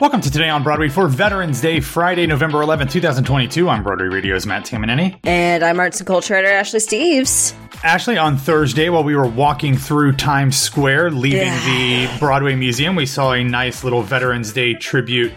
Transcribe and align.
Welcome 0.00 0.20
to 0.22 0.30
Today 0.30 0.48
on 0.48 0.64
Broadway 0.64 0.88
for 0.88 1.06
Veterans 1.06 1.60
Day, 1.60 1.78
Friday, 1.78 2.26
November 2.26 2.60
11, 2.62 2.88
2022. 2.88 3.68
I'm 3.68 3.84
Broadway 3.84 4.06
Radio's 4.06 4.44
Matt 4.44 4.64
Tamanini. 4.64 5.20
And 5.22 5.62
I'm 5.62 5.78
arts 5.78 6.00
and 6.00 6.06
culture 6.06 6.34
editor 6.34 6.52
Ashley 6.52 6.80
Steves. 6.80 7.54
Ashley, 7.84 8.18
on 8.18 8.36
Thursday, 8.36 8.88
while 8.88 9.04
we 9.04 9.14
were 9.14 9.28
walking 9.28 9.76
through 9.76 10.14
Times 10.14 10.56
Square, 10.58 11.12
leaving 11.12 11.42
Yeah. 11.46 12.08
the 12.08 12.18
Broadway 12.18 12.56
Museum, 12.56 12.96
we 12.96 13.06
saw 13.06 13.32
a 13.34 13.44
nice 13.44 13.84
little 13.84 14.02
Veterans 14.02 14.52
Day 14.52 14.74
tribute 14.74 15.32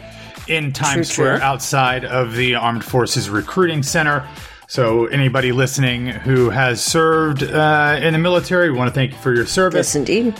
in 0.47 0.73
Times 0.73 1.07
True, 1.09 1.13
Square 1.25 1.35
true. 1.37 1.45
outside 1.45 2.03
of 2.05 2.35
the 2.35 2.55
Armed 2.55 2.83
Forces 2.83 3.29
Recruiting 3.29 3.83
Center. 3.83 4.23
So, 4.69 5.05
anybody 5.05 5.51
listening 5.51 6.07
who 6.07 6.49
has 6.49 6.83
served 6.83 7.43
uh, 7.43 7.99
in 8.01 8.13
the 8.13 8.19
military, 8.19 8.71
we 8.71 8.77
want 8.77 8.89
to 8.89 8.93
thank 8.93 9.11
you 9.11 9.17
for 9.19 9.33
your 9.35 9.45
service 9.45 9.89
Yes, 9.89 9.95
indeed. 9.95 10.33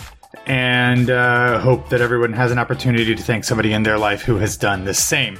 And 0.46 1.10
uh, 1.10 1.58
hope 1.60 1.88
that 1.88 2.00
everyone 2.00 2.32
has 2.32 2.50
an 2.50 2.58
opportunity 2.58 3.14
to 3.14 3.22
thank 3.22 3.44
somebody 3.44 3.72
in 3.72 3.82
their 3.82 3.98
life 3.98 4.22
who 4.22 4.36
has 4.36 4.56
done 4.56 4.84
the 4.84 4.94
same. 4.94 5.38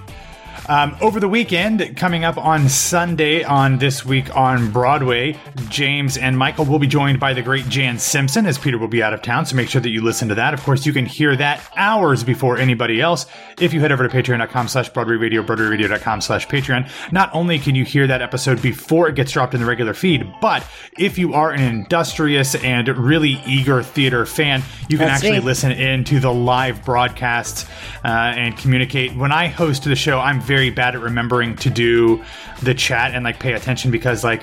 Um, 0.68 0.94
over 1.00 1.18
the 1.18 1.28
weekend, 1.30 1.96
coming 1.96 2.24
up 2.24 2.36
on 2.36 2.68
Sunday 2.68 3.42
on 3.42 3.78
This 3.78 4.04
Week 4.04 4.36
on 4.36 4.70
Broadway, 4.70 5.38
James 5.70 6.18
and 6.18 6.36
Michael 6.36 6.66
will 6.66 6.78
be 6.78 6.86
joined 6.86 7.18
by 7.18 7.32
the 7.32 7.40
great 7.40 7.66
Jan 7.70 7.98
Simpson 7.98 8.44
as 8.44 8.58
Peter 8.58 8.76
will 8.76 8.86
be 8.86 9.02
out 9.02 9.14
of 9.14 9.22
town, 9.22 9.46
so 9.46 9.56
make 9.56 9.70
sure 9.70 9.80
that 9.80 9.88
you 9.88 10.02
listen 10.02 10.28
to 10.28 10.34
that. 10.34 10.52
Of 10.52 10.62
course, 10.62 10.84
you 10.84 10.92
can 10.92 11.06
hear 11.06 11.34
that 11.36 11.62
hours 11.74 12.22
before 12.22 12.58
anybody 12.58 13.00
else 13.00 13.24
if 13.58 13.72
you 13.72 13.80
head 13.80 13.92
over 13.92 14.06
to 14.06 14.14
patreon.com 14.14 14.68
slash 14.68 14.90
Broadway 14.90 15.14
Radio, 15.16 15.42
broadwayradio.com 15.42 16.20
slash 16.20 16.46
Patreon. 16.48 16.90
Not 17.12 17.30
only 17.32 17.58
can 17.58 17.74
you 17.74 17.86
hear 17.86 18.06
that 18.06 18.20
episode 18.20 18.60
before 18.60 19.08
it 19.08 19.14
gets 19.14 19.32
dropped 19.32 19.54
in 19.54 19.60
the 19.60 19.66
regular 19.66 19.94
feed, 19.94 20.30
but 20.42 20.66
if 20.98 21.16
you 21.16 21.32
are 21.32 21.50
an 21.50 21.62
industrious 21.62 22.54
and 22.56 22.88
really 22.88 23.40
eager 23.46 23.82
theater 23.82 24.26
fan, 24.26 24.62
you 24.90 24.98
can 24.98 25.06
That's 25.06 25.22
actually 25.22 25.40
me. 25.40 25.46
listen 25.46 25.72
in 25.72 26.04
to 26.04 26.20
the 26.20 26.32
live 26.32 26.84
broadcasts 26.84 27.64
uh, 28.04 28.08
and 28.08 28.54
communicate. 28.58 29.16
When 29.16 29.32
I 29.32 29.46
host 29.46 29.84
the 29.84 29.96
show, 29.96 30.18
I'm 30.18 30.42
very 30.42 30.57
bad 30.70 30.94
at 30.94 31.00
remembering 31.00 31.56
to 31.56 31.70
do 31.70 32.22
the 32.62 32.74
chat 32.74 33.14
and 33.14 33.24
like 33.24 33.40
pay 33.40 33.52
attention 33.52 33.90
because 33.90 34.24
like. 34.24 34.42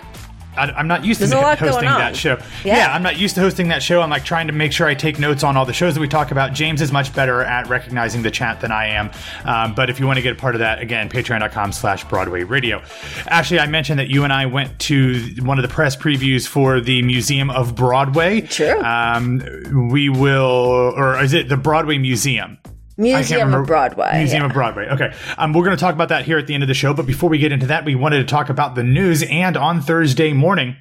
I, 0.57 0.71
I'm 0.71 0.87
not 0.87 1.03
used 1.03 1.19
There's 1.19 1.31
to 1.31 1.41
hosting 1.41 1.89
that 1.89 2.15
show. 2.15 2.37
Yeah. 2.63 2.77
yeah, 2.77 2.93
I'm 2.93 3.03
not 3.03 3.17
used 3.17 3.35
to 3.35 3.41
hosting 3.41 3.67
that 3.67 3.83
show. 3.83 4.01
I'm 4.01 4.09
like 4.09 4.23
trying 4.23 4.47
to 4.47 4.53
make 4.53 4.71
sure 4.71 4.87
I 4.87 4.93
take 4.95 5.19
notes 5.19 5.43
on 5.43 5.57
all 5.57 5.65
the 5.65 5.73
shows 5.73 5.95
that 5.95 5.99
we 5.99 6.07
talk 6.07 6.31
about. 6.31 6.53
James 6.53 6.81
is 6.81 6.93
much 6.93 7.13
better 7.13 7.41
at 7.41 7.67
recognizing 7.67 8.21
the 8.21 8.31
chat 8.31 8.61
than 8.61 8.71
I 8.71 8.87
am. 8.87 9.11
Um, 9.43 9.75
but 9.75 9.89
if 9.89 9.99
you 9.99 10.07
want 10.07 10.15
to 10.15 10.23
get 10.23 10.31
a 10.31 10.35
part 10.39 10.55
of 10.55 10.59
that, 10.59 10.79
again, 10.79 11.09
patreon.com 11.09 11.73
slash 11.73 12.05
Broadway 12.05 12.43
Radio. 12.43 12.81
Actually, 13.27 13.59
I 13.59 13.67
mentioned 13.67 13.99
that 13.99 14.07
you 14.07 14.23
and 14.23 14.31
I 14.31 14.45
went 14.45 14.79
to 14.79 15.19
one 15.41 15.59
of 15.59 15.61
the 15.61 15.67
press 15.67 15.97
previews 15.97 16.47
for 16.47 16.79
the 16.79 17.01
Museum 17.01 17.49
of 17.49 17.75
Broadway. 17.75 18.39
True. 18.39 18.81
Um, 18.81 19.89
we 19.91 20.07
will, 20.07 20.93
or 20.95 21.21
is 21.21 21.33
it 21.33 21.49
the 21.49 21.57
Broadway 21.57 21.97
Museum? 21.97 22.57
Museum 22.97 23.53
of 23.53 23.67
Broadway. 23.67 24.19
Museum 24.19 24.43
yeah. 24.43 24.47
of 24.47 24.53
Broadway. 24.53 24.87
Okay. 24.87 25.13
Um, 25.37 25.53
we're 25.53 25.65
going 25.65 25.75
to 25.75 25.81
talk 25.81 25.93
about 25.93 26.09
that 26.09 26.25
here 26.25 26.37
at 26.37 26.47
the 26.47 26.53
end 26.53 26.63
of 26.63 26.67
the 26.67 26.73
show. 26.73 26.93
But 26.93 27.05
before 27.05 27.29
we 27.29 27.37
get 27.37 27.51
into 27.51 27.67
that, 27.67 27.85
we 27.85 27.95
wanted 27.95 28.19
to 28.19 28.25
talk 28.25 28.49
about 28.49 28.75
the 28.75 28.83
news. 28.83 29.23
And 29.23 29.57
on 29.57 29.81
Thursday 29.81 30.33
morning, 30.33 30.77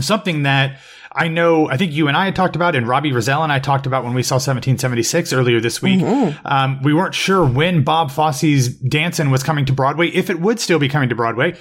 something 0.00 0.42
that 0.42 0.78
I 1.12 1.28
know, 1.28 1.68
I 1.68 1.76
think 1.76 1.92
you 1.92 2.08
and 2.08 2.16
I 2.16 2.26
had 2.26 2.36
talked 2.36 2.54
about, 2.54 2.76
and 2.76 2.86
Robbie 2.86 3.12
Rozelle 3.12 3.42
and 3.42 3.52
I 3.52 3.58
talked 3.58 3.86
about 3.86 4.04
when 4.04 4.14
we 4.14 4.22
saw 4.22 4.34
1776 4.34 5.32
earlier 5.32 5.60
this 5.60 5.80
week. 5.80 6.00
Mm-hmm. 6.00 6.46
Um, 6.46 6.82
we 6.82 6.92
weren't 6.92 7.14
sure 7.14 7.44
when 7.44 7.82
Bob 7.82 8.10
Fosse's 8.10 8.68
Dancin' 8.76 9.30
was 9.30 9.42
coming 9.42 9.64
to 9.66 9.72
Broadway, 9.72 10.08
if 10.08 10.30
it 10.30 10.40
would 10.40 10.60
still 10.60 10.78
be 10.78 10.88
coming 10.88 11.08
to 11.08 11.14
Broadway. 11.14 11.56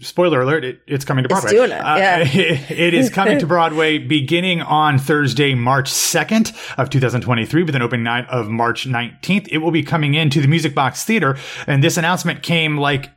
Spoiler 0.00 0.42
alert, 0.42 0.64
it, 0.64 0.80
it's 0.86 1.04
coming 1.04 1.22
to 1.22 1.28
Broadway. 1.28 1.52
it, 1.54 1.70
Uh, 1.72 1.96
yeah. 1.96 2.18
it 2.28 2.92
is 2.94 3.08
coming 3.10 3.38
to 3.38 3.46
Broadway 3.46 3.98
beginning 3.98 4.60
on 4.60 4.98
Thursday, 4.98 5.54
March 5.54 5.90
2nd 5.90 6.52
of 6.78 6.90
2023 6.90 7.62
with 7.62 7.74
an 7.74 7.82
opening 7.82 8.04
night 8.04 8.26
of 8.28 8.48
March 8.48 8.86
19th. 8.86 9.48
It 9.50 9.58
will 9.58 9.70
be 9.70 9.82
coming 9.82 10.14
into 10.14 10.40
the 10.42 10.48
Music 10.48 10.74
Box 10.74 11.04
Theater. 11.04 11.36
And 11.66 11.82
this 11.82 11.96
announcement 11.96 12.42
came 12.42 12.76
like 12.76 13.10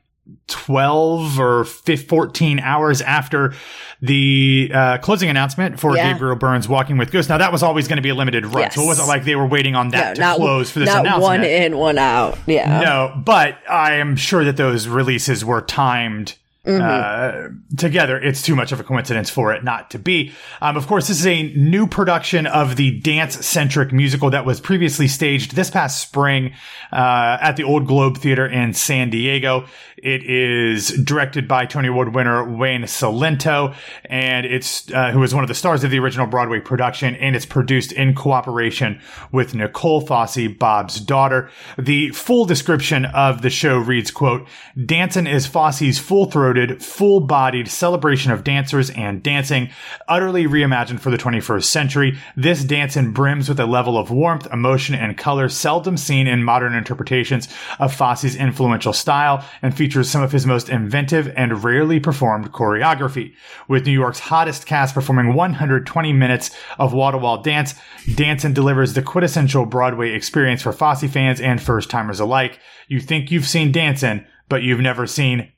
12 0.48 1.40
or 1.40 1.66
15, 1.66 2.08
14 2.08 2.60
hours 2.60 3.02
after 3.02 3.54
the 4.02 4.72
uh, 4.74 4.98
closing 5.00 5.30
announcement 5.30 5.80
for 5.80 5.96
Yeah. 5.96 6.14
Gabriel 6.14 6.36
Byrne's 6.36 6.68
Walking 6.70 6.98
with 6.98 7.12
Ghosts. 7.12 7.30
Now 7.30 7.40
that 7.40 7.52
was 7.52 7.64
always 7.64 7.88
going 7.88 7.98
to 7.98 8.02
be 8.04 8.10
a 8.10 8.16
limited 8.16 8.46
run. 8.46 8.72
So 8.72 8.84
it 8.84 8.86
wasn't 8.86 9.08
like 9.08 9.26
they 9.26 9.36
were 9.36 9.48
waiting 9.48 9.76
on 9.76 9.90
that 9.90 10.10
No, 10.10 10.14
to 10.16 10.22
not, 10.22 10.36
close 10.38 10.70
for 10.72 10.80
this 10.80 10.88
not 10.88 11.02
announcement. 11.02 11.42
one 11.42 11.44
in, 11.44 11.78
one 11.78 11.98
out. 11.98 12.38
Yeah. 12.48 12.80
No, 12.82 13.22
but 13.24 13.58
I 13.70 13.96
am 13.96 14.16
sure 14.16 14.44
that 14.46 14.56
those 14.58 14.88
releases 14.88 15.44
were 15.44 15.62
timed 15.62 16.36
Mm-hmm. 16.66 16.82
uh, 16.82 17.78
together. 17.78 18.20
It's 18.20 18.42
too 18.42 18.54
much 18.54 18.74
of 18.74 18.82
a 18.82 18.84
coincidence 18.84 19.30
for 19.30 19.54
it 19.54 19.64
not 19.64 19.92
to 19.92 19.98
be. 19.98 20.34
Um, 20.62 20.76
of 20.76 20.88
course, 20.88 21.08
this 21.08 21.22
is 21.22 21.26
a 21.26 21.44
new 21.54 21.88
production 21.88 22.48
of 22.48 22.76
the 22.76 23.00
dance 23.00 23.46
centric 23.46 23.94
musical 23.94 24.30
that 24.32 24.46
was 24.46 24.60
previously 24.60 25.08
staged 25.08 25.56
this 25.56 25.70
past 25.70 26.02
spring 26.02 26.54
uh, 26.92 27.38
at 27.40 27.54
the 27.56 27.64
Old 27.64 27.88
Globe 27.88 28.18
Theater 28.18 28.46
in 28.46 28.74
San 28.74 29.10
Diego. 29.10 29.68
It 30.04 30.24
is 30.24 30.90
directed 31.04 31.48
by 31.48 31.66
Tony 31.66 31.90
Award 31.90 32.16
winner 32.16 32.50
Wayne 32.50 32.84
Cilento, 32.84 33.76
and 34.06 34.46
it's 34.46 34.90
uh, 34.92 35.12
who 35.12 35.20
was 35.20 35.36
one 35.36 35.44
of 35.44 35.50
the 35.50 35.56
stars 35.56 35.84
of 35.84 35.92
the 35.92 36.00
original 36.00 36.26
Broadway 36.26 36.62
production, 36.62 37.16
and 37.16 37.36
it's 37.36 37.46
produced 37.46 37.92
in 37.92 38.14
cooperation 38.14 39.02
with 39.32 39.54
Nicole 39.54 40.00
Fosse, 40.00 40.48
Bob's 40.58 41.02
daughter. 41.02 41.50
The 41.78 42.10
full 42.12 42.46
description 42.46 43.06
of 43.06 43.42
the 43.42 43.50
show 43.50 43.78
reads, 43.78 44.10
quote, 44.10 44.48
Dancin' 44.86 45.28
is 45.28 45.46
Fosse's 45.46 46.00
full-throated, 46.00 46.82
full-bodied 46.82 47.68
celebration 47.68 48.32
of 48.32 48.46
dancers 48.46 48.90
and 48.92 49.22
dancing, 49.22 49.70
utterly 50.08 50.46
reimagined 50.46 51.02
for 51.02 51.10
the 51.10 51.18
21st 51.18 51.66
century. 51.66 52.18
This 52.38 52.64
dancin' 52.64 53.12
brims 53.12 53.50
with 53.50 53.60
a 53.60 53.66
level 53.66 53.98
of 53.98 54.12
warmth, 54.12 54.48
emotion, 54.54 54.96
and 54.96 55.18
color 55.18 55.50
seldom 55.50 55.98
seen 55.98 56.26
in 56.26 56.44
modern 56.44 56.74
interpretations 56.74 57.50
of 57.80 57.94
Fosse's 57.94 58.38
influential 58.38 58.94
style 58.94 59.44
and 59.62 59.76
features 59.76 59.89
some 60.04 60.22
of 60.22 60.32
his 60.32 60.46
most 60.46 60.70
inventive 60.70 61.32
and 61.36 61.64
rarely 61.64 62.00
performed 62.00 62.52
choreography. 62.52 63.34
With 63.68 63.86
New 63.86 63.92
York's 63.92 64.20
hottest 64.20 64.66
cast 64.66 64.94
performing 64.94 65.34
120 65.34 66.14
minutes 66.14 66.52
of 66.78 66.94
wall-to-wall 66.94 67.42
dance, 67.42 67.76
Dancin' 68.16 68.54
delivers 68.54 68.94
the 68.94 69.02
quintessential 69.02 69.66
Broadway 69.66 70.12
experience 70.12 70.62
for 70.62 70.74
Fosse 70.74 71.06
fans 71.06 71.42
and 71.42 71.62
first-timers 71.62 72.20
alike. 72.20 72.60
You 72.88 73.00
think 73.00 73.32
you've 73.32 73.48
seen 73.48 73.72
Dancin', 73.72 74.26
but 74.48 74.64
you've 74.64 74.80
never 74.80 75.08
seen 75.08 75.52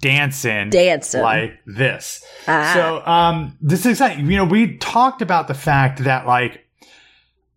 Dancin' 0.00 0.70
Dancin'. 0.70 1.22
like 1.22 1.58
this. 1.66 2.24
Ah. 2.48 2.72
So, 2.74 3.06
um, 3.06 3.56
this 3.60 3.80
is 3.80 3.92
exciting. 3.92 4.30
You 4.30 4.38
know, 4.38 4.44
we 4.44 4.76
talked 4.78 5.22
about 5.22 5.48
the 5.48 5.54
fact 5.54 6.04
that 6.04 6.26
like, 6.26 6.64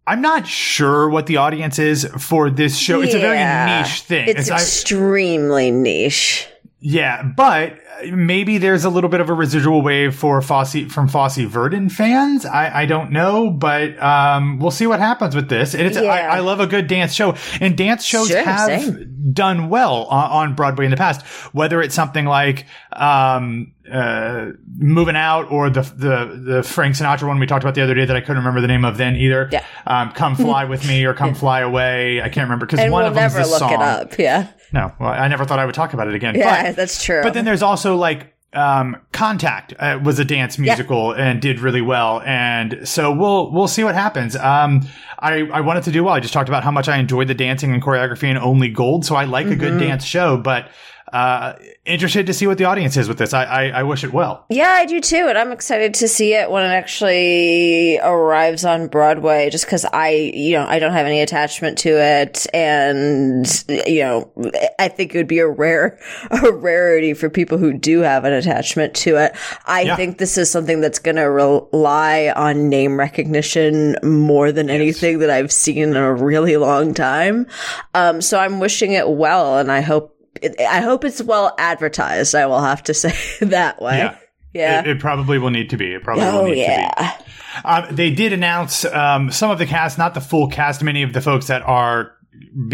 I'm 0.05 0.21
not 0.21 0.47
sure 0.47 1.09
what 1.09 1.27
the 1.27 1.37
audience 1.37 1.79
is 1.79 2.05
for 2.19 2.49
this 2.49 2.77
show. 2.77 3.01
It's 3.01 3.13
a 3.13 3.19
very 3.19 3.37
niche 3.37 4.01
thing. 4.01 4.27
It's 4.27 4.51
I- 4.51 4.55
extremely 4.55 5.71
niche. 5.71 6.47
yeah, 6.79 7.23
but 7.23 7.79
maybe 8.11 8.57
there's 8.57 8.83
a 8.83 8.89
little 8.89 9.09
bit 9.09 9.21
of 9.21 9.29
a 9.29 9.33
residual 9.33 9.81
wave 9.81 10.13
for 10.13 10.41
Fosse 10.41 10.91
from 10.91 11.07
Fosse 11.07 11.37
Verdon 11.37 11.87
fans. 11.87 12.45
I, 12.45 12.81
I 12.81 12.85
don't 12.85 13.11
know, 13.11 13.49
but 13.49 13.97
um, 14.03 14.59
we'll 14.59 14.71
see 14.71 14.87
what 14.87 14.99
happens 14.99 15.35
with 15.35 15.47
this. 15.47 15.73
And 15.73 15.83
It's, 15.87 15.95
Yeah. 15.95 16.09
I, 16.11 16.37
I 16.37 16.39
love 16.39 16.59
a 16.59 16.67
good 16.67 16.87
dance 16.87 17.13
show, 17.13 17.35
and 17.61 17.77
dance 17.77 18.03
shows 18.03 18.27
Sure, 18.27 18.43
have 18.43 18.81
same. 18.83 19.31
done 19.31 19.69
well 19.69 20.03
on, 20.05 20.31
on 20.49 20.55
Broadway 20.55 20.83
in 20.85 20.91
the 20.91 20.97
past. 20.97 21.25
Whether 21.53 21.81
it's 21.81 21.95
something 21.95 22.25
like 22.25 22.65
um, 22.91 23.72
uh, 23.91 24.51
Movin' 24.77 25.15
Out 25.15 25.51
or 25.51 25.69
the 25.69 25.81
the 25.81 26.41
the 26.53 26.63
Frank 26.63 26.95
Sinatra 26.95 27.27
one 27.27 27.39
we 27.39 27.45
talked 27.45 27.63
about 27.63 27.75
the 27.75 27.81
other 27.81 27.93
day 27.93 28.05
that 28.05 28.15
I 28.15 28.21
couldn't 28.21 28.37
remember 28.37 28.61
the 28.61 28.67
name 28.67 28.85
of 28.85 28.97
then 28.97 29.15
either. 29.15 29.49
Yeah. 29.51 29.65
Um, 29.85 30.11
come 30.11 30.35
fly 30.37 30.65
with 30.65 30.87
me 30.87 31.03
or 31.05 31.13
come 31.13 31.35
fly 31.35 31.59
away. 31.61 32.21
I 32.21 32.29
can't 32.29 32.45
remember 32.45 32.65
because 32.65 32.79
one 32.79 32.91
we'll 32.91 33.05
of 33.07 33.13
them 33.15 33.25
is 33.27 33.33
never 33.33 33.45
the 33.45 33.49
look 33.51 33.59
song. 33.59 33.73
it 33.73 33.79
up. 33.81 34.17
Yeah. 34.17 34.51
No, 34.71 34.91
well, 34.99 35.09
I 35.11 35.27
never 35.27 35.45
thought 35.45 35.59
I 35.59 35.65
would 35.65 35.75
talk 35.75 35.93
about 35.93 36.07
it 36.07 36.15
again. 36.15 36.35
Yeah, 36.35 36.67
but, 36.69 36.75
that's 36.75 37.03
true. 37.03 37.21
But 37.21 37.33
then 37.33 37.45
there's 37.45 37.61
also 37.61 37.95
like 37.95 38.33
um, 38.53 38.97
Contact 39.11 39.73
uh, 39.79 39.99
was 40.03 40.17
a 40.19 40.25
dance 40.25 40.57
musical 40.57 41.11
and 41.11 41.41
did 41.41 41.59
really 41.59 41.81
well, 41.81 42.21
and 42.25 42.87
so 42.87 43.11
we'll 43.11 43.51
we'll 43.51 43.67
see 43.67 43.83
what 43.83 43.95
happens. 43.95 44.35
Um, 44.35 44.87
I 45.19 45.41
I 45.51 45.61
wanted 45.61 45.83
to 45.83 45.91
do 45.91 46.03
well. 46.03 46.13
I 46.13 46.19
just 46.19 46.33
talked 46.33 46.49
about 46.49 46.63
how 46.63 46.71
much 46.71 46.87
I 46.87 46.97
enjoyed 46.97 47.27
the 47.27 47.33
dancing 47.35 47.73
and 47.73 47.83
choreography 47.83 48.29
in 48.29 48.37
Only 48.37 48.69
Gold, 48.69 49.05
so 49.05 49.15
I 49.15 49.25
like 49.25 49.45
a 49.47 49.49
Mm-hmm. 49.49 49.59
good 49.59 49.79
dance 49.79 50.05
show, 50.05 50.37
but. 50.37 50.69
Uh, 51.11 51.53
interested 51.85 52.25
to 52.25 52.33
see 52.33 52.47
what 52.47 52.57
the 52.57 52.63
audience 52.65 52.97
is 52.97 53.07
with 53.07 53.17
this. 53.17 53.33
I, 53.33 53.43
I, 53.43 53.63
I 53.79 53.83
wish 53.83 54.03
it 54.03 54.13
well. 54.13 54.45
Yeah, 54.49 54.69
I 54.69 54.85
do 54.85 54.99
too, 55.01 55.25
and 55.29 55.37
I'm 55.37 55.51
excited 55.51 55.93
to 55.95 56.07
see 56.07 56.33
it 56.33 56.49
when 56.49 56.63
it 56.63 56.73
actually 56.73 57.99
arrives 57.99 58.65
on 58.65 58.87
Broadway. 58.87 59.49
Just 59.49 59.65
because 59.65 59.85
I, 59.85 60.09
you 60.33 60.53
know, 60.53 60.65
I 60.65 60.79
don't 60.79 60.93
have 60.93 61.05
any 61.05 61.21
attachment 61.21 61.77
to 61.79 61.89
it, 61.89 62.47
and 62.53 63.45
you 63.85 64.01
know, 64.01 64.31
I 64.79 64.87
think 64.87 65.13
it 65.13 65.17
would 65.17 65.27
be 65.27 65.39
a 65.39 65.47
rare, 65.47 65.99
a 66.31 66.51
rarity 66.51 67.13
for 67.13 67.29
people 67.29 67.57
who 67.57 67.73
do 67.73 67.99
have 67.99 68.23
an 68.25 68.33
attachment 68.33 68.95
to 68.95 69.17
it. 69.17 69.35
I 69.65 69.81
Yeah. 69.81 69.95
think 69.95 70.17
this 70.17 70.37
is 70.37 70.49
something 70.49 70.81
that's 70.81 70.99
going 70.99 71.17
to 71.17 71.29
rely 71.29 72.31
on 72.35 72.69
name 72.69 72.97
recognition 72.97 73.97
more 74.03 74.51
than 74.51 74.69
anything 74.69 75.19
that 75.19 75.29
I've 75.29 75.51
seen 75.51 75.89
in 75.89 75.95
a 75.97 76.13
really 76.13 76.57
long 76.57 76.93
time. 76.93 77.45
Um, 77.93 78.21
so 78.21 78.39
I'm 78.39 78.59
wishing 78.59 78.93
it 78.93 79.09
well, 79.09 79.57
and 79.59 79.71
I 79.71 79.81
hope. 79.81 80.12
I 80.59 80.81
hope 80.81 81.05
it's 81.05 81.21
well 81.21 81.53
advertised. 81.57 82.35
I 82.35 82.45
will 82.45 82.61
have 82.61 82.83
to 82.83 82.93
say 82.93 83.15
that 83.45 83.81
way. 83.81 83.97
Yeah. 83.97 84.17
Yeah. 84.53 84.79
It, 84.81 84.87
it 84.87 84.99
probably 84.99 85.39
will 85.39 85.49
need 85.49 85.71
to 85.71 85.77
be. 85.77 85.93
It 85.93 86.03
probably 86.03 86.25
will 86.25 86.31
oh 86.31 86.45
need 86.45 86.51
to 86.51 86.55
be. 86.55 86.61
yeah. 86.61 87.21
Um, 87.65 87.95
they 87.95 88.11
did 88.11 88.33
announce 88.33 88.85
um, 88.85 89.31
some 89.31 89.49
of 89.51 89.57
the 89.57 89.65
cast, 89.65 89.97
not 89.97 90.13
the 90.13 90.21
full 90.21 90.47
cast. 90.47 90.83
Many 90.83 91.03
of 91.03 91.13
the 91.13 91.21
folks 91.21 91.47
that 91.47 91.63
are 91.63 92.13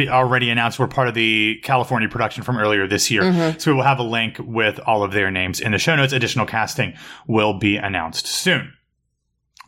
already 0.08 0.50
announced 0.50 0.80
were 0.80 0.88
part 0.88 1.08
of 1.08 1.14
the 1.14 1.60
California 1.64 2.10
production 2.10 2.44
from 2.44 2.58
earlier 2.58 2.88
this 2.88 3.12
year. 3.12 3.24
Mm-hmm. 3.24 3.60
So 3.60 3.72
we 3.72 3.78
will 3.78 3.84
have 3.84 4.00
a 4.00 4.04
link 4.04 4.38
with 4.40 4.80
all 4.80 5.04
of 5.04 5.12
their 5.12 5.32
names 5.32 5.60
in 5.60 5.72
the 5.72 5.78
show 5.78 5.96
notes. 5.96 6.14
Additional 6.14 6.46
casting 6.46 6.96
will 7.28 7.60
be 7.60 7.78
announced 7.78 8.28
soon. 8.28 8.74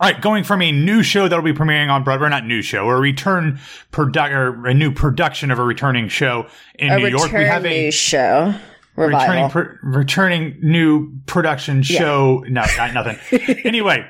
All 0.01 0.09
right, 0.09 0.19
going 0.19 0.43
from 0.43 0.63
a 0.63 0.71
new 0.71 1.03
show 1.03 1.27
that'll 1.27 1.45
be 1.45 1.53
premiering 1.53 1.91
on 1.91 2.03
Broadway, 2.03 2.27
not 2.29 2.43
new 2.43 2.63
show, 2.63 2.85
or 2.85 2.97
a 2.97 2.99
return 2.99 3.59
produ- 3.91 4.31
or 4.31 4.65
a 4.65 4.73
new 4.73 4.91
production 4.91 5.51
of 5.51 5.59
a 5.59 5.63
returning 5.63 6.07
show 6.07 6.47
in 6.79 6.91
A 6.91 6.97
New 6.97 7.07
York. 7.09 7.31
We 7.31 7.43
have 7.43 7.63
a 7.67 7.91
show 7.91 8.55
revival. 8.95 9.19
returning 9.19 9.49
pr- 9.51 9.85
returning 9.85 10.57
new 10.63 11.11
production 11.27 11.83
show. 11.83 12.43
No, 12.47 12.63
not 12.77 12.93
nothing. 12.95 13.19
anyway, 13.63 14.07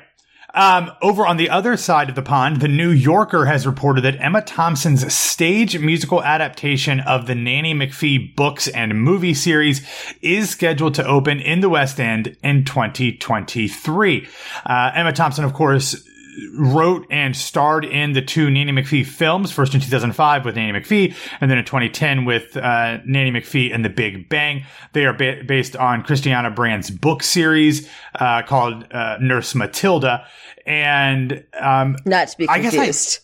um, 0.54 0.90
over 1.00 1.26
on 1.26 1.36
the 1.36 1.50
other 1.50 1.76
side 1.76 2.08
of 2.08 2.14
the 2.14 2.22
pond, 2.22 2.60
the 2.60 2.68
New 2.68 2.90
Yorker 2.90 3.46
has 3.46 3.66
reported 3.66 4.02
that 4.02 4.20
Emma 4.20 4.42
Thompson's 4.42 5.12
stage 5.12 5.78
musical 5.78 6.22
adaptation 6.22 7.00
of 7.00 7.26
the 7.26 7.34
Nanny 7.34 7.74
McPhee 7.74 8.34
books 8.36 8.68
and 8.68 9.00
movie 9.00 9.34
series 9.34 9.86
is 10.20 10.50
scheduled 10.50 10.94
to 10.94 11.06
open 11.06 11.40
in 11.40 11.60
the 11.60 11.70
West 11.70 11.98
End 11.98 12.36
in 12.42 12.64
2023. 12.64 14.28
Uh, 14.66 14.90
Emma 14.94 15.12
Thompson, 15.12 15.44
of 15.44 15.54
course, 15.54 16.06
wrote 16.54 17.06
and 17.10 17.36
starred 17.36 17.84
in 17.84 18.12
the 18.12 18.22
two 18.22 18.50
Nanny 18.50 18.72
McPhee 18.72 19.04
films, 19.06 19.52
first 19.52 19.74
in 19.74 19.80
2005 19.80 20.44
with 20.44 20.56
Nanny 20.56 20.78
McPhee, 20.78 21.14
and 21.40 21.50
then 21.50 21.58
in 21.58 21.64
2010 21.64 22.24
with 22.24 22.56
uh, 22.56 22.98
Nanny 23.04 23.30
McPhee 23.30 23.74
and 23.74 23.84
The 23.84 23.90
Big 23.90 24.28
Bang. 24.28 24.64
They 24.92 25.04
are 25.06 25.12
ba- 25.12 25.42
based 25.46 25.76
on 25.76 26.02
Christianna 26.02 26.54
Brand's 26.54 26.90
book 26.90 27.22
series 27.22 27.88
uh, 28.14 28.42
called 28.42 28.86
uh, 28.92 29.18
Nurse 29.20 29.54
Matilda. 29.54 30.26
And 30.66 31.44
um, 31.60 31.96
Not 32.06 32.28
to 32.28 32.38
be 32.38 32.48
I 32.48 32.58
guess 32.60 32.72
I- 32.74 32.76
confused. 32.76 33.18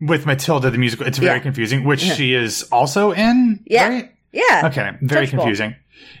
with 0.00 0.26
Matilda, 0.26 0.70
the 0.70 0.78
musical, 0.78 1.06
it's 1.06 1.18
very 1.18 1.36
Yeah. 1.38 1.42
confusing, 1.42 1.84
which 1.84 2.00
she 2.00 2.34
is 2.34 2.64
also 2.72 3.12
in, 3.12 3.60
Yeah. 3.66 3.88
right? 3.88 4.12
yeah. 4.32 4.62
Okay, 4.66 4.90
very 5.02 5.26
Touchable. 5.26 5.30
confusing. 5.30 5.74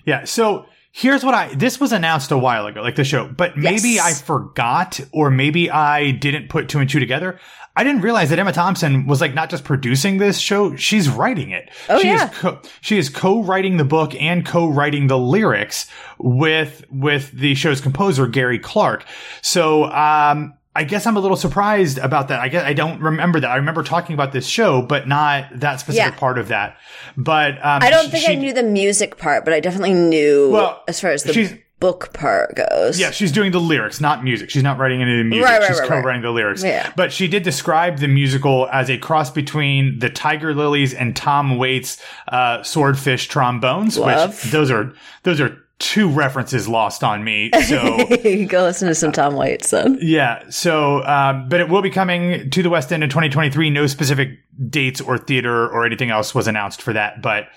Yeah, 0.06 0.24
so 0.24 0.66
here's 0.92 1.24
what 1.24 1.34
I 1.34 1.54
this 1.54 1.80
was 1.80 1.92
announced 1.92 2.30
a 2.30 2.38
while 2.38 2.66
ago, 2.66 2.82
like 2.82 2.96
the 2.96 3.04
show, 3.04 3.26
but 3.26 3.56
maybe 3.56 3.90
Yes. 3.90 4.20
I 4.20 4.24
forgot 4.24 5.00
or 5.12 5.30
maybe 5.30 5.70
I 5.70 6.10
didn't 6.12 6.48
put 6.48 6.68
two 6.68 6.78
and 6.78 6.88
two 6.88 7.00
together. 7.00 7.40
I 7.74 7.84
didn't 7.84 8.02
realize 8.02 8.28
that 8.28 8.38
Emma 8.38 8.52
Thompson 8.52 9.06
was 9.06 9.22
like 9.22 9.32
not 9.32 9.48
just 9.48 9.64
producing 9.64 10.18
this 10.18 10.38
show, 10.38 10.76
she's 10.76 11.08
writing 11.08 11.50
it. 11.52 11.70
Oh, 11.88 11.98
she 11.98 12.08
yeah. 12.08 12.30
is 12.30 12.38
co- 12.38 12.60
she 12.82 12.98
is 12.98 13.08
co-writing 13.08 13.78
the 13.78 13.84
book 13.84 14.14
and 14.14 14.44
co-writing 14.44 15.06
the 15.06 15.16
lyrics 15.18 15.88
with 16.18 16.84
with 16.90 17.32
the 17.32 17.54
show's 17.54 17.80
composer 17.80 18.26
Gary 18.26 18.58
Clark. 18.58 19.06
So 19.40 19.84
um 19.86 20.52
I 20.74 20.84
guess 20.84 21.06
I'm 21.06 21.16
a 21.16 21.20
little 21.20 21.36
surprised 21.36 21.98
about 21.98 22.28
that. 22.28 22.40
I 22.40 22.48
guess 22.48 22.64
I 22.64 22.72
don't 22.72 23.00
remember 23.00 23.40
that. 23.40 23.50
I 23.50 23.56
remember 23.56 23.82
talking 23.82 24.14
about 24.14 24.32
this 24.32 24.46
show, 24.46 24.80
but 24.80 25.06
not 25.06 25.46
that 25.60 25.80
specific 25.80 26.14
Yeah. 26.14 26.18
part 26.18 26.38
of 26.38 26.48
that. 26.48 26.76
But 27.16 27.54
um, 27.58 27.82
I 27.82 27.90
don't 27.90 28.10
think 28.10 28.24
she- 28.24 28.32
I 28.32 28.36
knew 28.36 28.52
the 28.54 28.62
music 28.62 29.18
part, 29.18 29.44
but 29.44 29.52
I 29.52 29.60
definitely 29.60 29.92
knew 29.94 30.50
Well, 30.50 30.82
as 30.88 30.98
far 31.00 31.10
as 31.10 31.24
the 31.24 31.58
book 31.78 32.12
part 32.14 32.54
goes. 32.54 32.98
Yeah, 32.98 33.10
she's 33.10 33.32
doing 33.32 33.50
the 33.52 33.60
lyrics, 33.60 34.00
not 34.00 34.22
music. 34.22 34.48
She's 34.50 34.62
not 34.62 34.78
writing 34.78 35.02
any 35.02 35.12
of 35.12 35.18
the 35.18 35.24
music. 35.24 35.44
Right, 35.44 35.58
right, 35.60 35.68
she's 35.68 35.80
right. 35.80 35.88
co-writing 35.88 36.22
the 36.22 36.30
lyrics. 36.30 36.62
Yeah. 36.62 36.90
But 36.96 37.12
she 37.12 37.26
did 37.28 37.42
describe 37.42 37.98
the 37.98 38.06
musical 38.08 38.68
as 38.72 38.88
a 38.88 38.96
cross 38.98 39.30
between 39.30 39.98
the 39.98 40.08
Tiger 40.08 40.54
Lillies 40.54 40.94
and 40.94 41.14
Tom 41.16 41.58
Waits' 41.58 41.98
uh, 42.28 42.62
Swordfish 42.62 43.28
Trombones, 43.28 43.98
Love. 43.98 44.30
which 44.42 44.52
those 44.52 44.70
are 44.70 44.92
those 45.24 45.40
are 45.40 45.58
two 45.82 46.08
references 46.08 46.68
lost 46.68 47.02
on 47.02 47.24
me. 47.24 47.50
So 47.66 47.98
Go 48.46 48.62
listen 48.62 48.88
to 48.88 48.94
some 48.94 49.10
Tom 49.12 49.34
Waits 49.34 49.70
then. 49.70 49.98
yeah, 50.00 50.42
so 50.48 51.02
um, 51.04 51.48
but 51.48 51.60
it 51.60 51.68
will 51.68 51.82
be 51.82 51.90
coming 51.90 52.48
to 52.50 52.62
the 52.62 52.70
West 52.70 52.92
End 52.92 53.02
in 53.02 53.10
2023. 53.10 53.68
No 53.70 53.86
specific 53.86 54.30
dates 54.70 55.00
or 55.00 55.18
theater 55.18 55.68
or 55.68 55.84
anything 55.84 56.10
else 56.10 56.34
was 56.34 56.46
announced 56.46 56.80
for 56.82 56.92
that, 56.92 57.20
but 57.20 57.48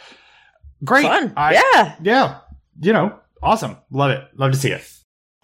great. 0.83 1.05
Fun. 1.05 1.33
I- 1.37 1.53
yeah. 1.53 1.95
yeah, 2.01 2.39
you 2.81 2.91
know, 2.93 3.17
awesome. 3.43 3.77
Love 3.91 4.11
it. 4.11 4.23
Love 4.35 4.51
to 4.51 4.57
see 4.57 4.71
it. 4.71 4.89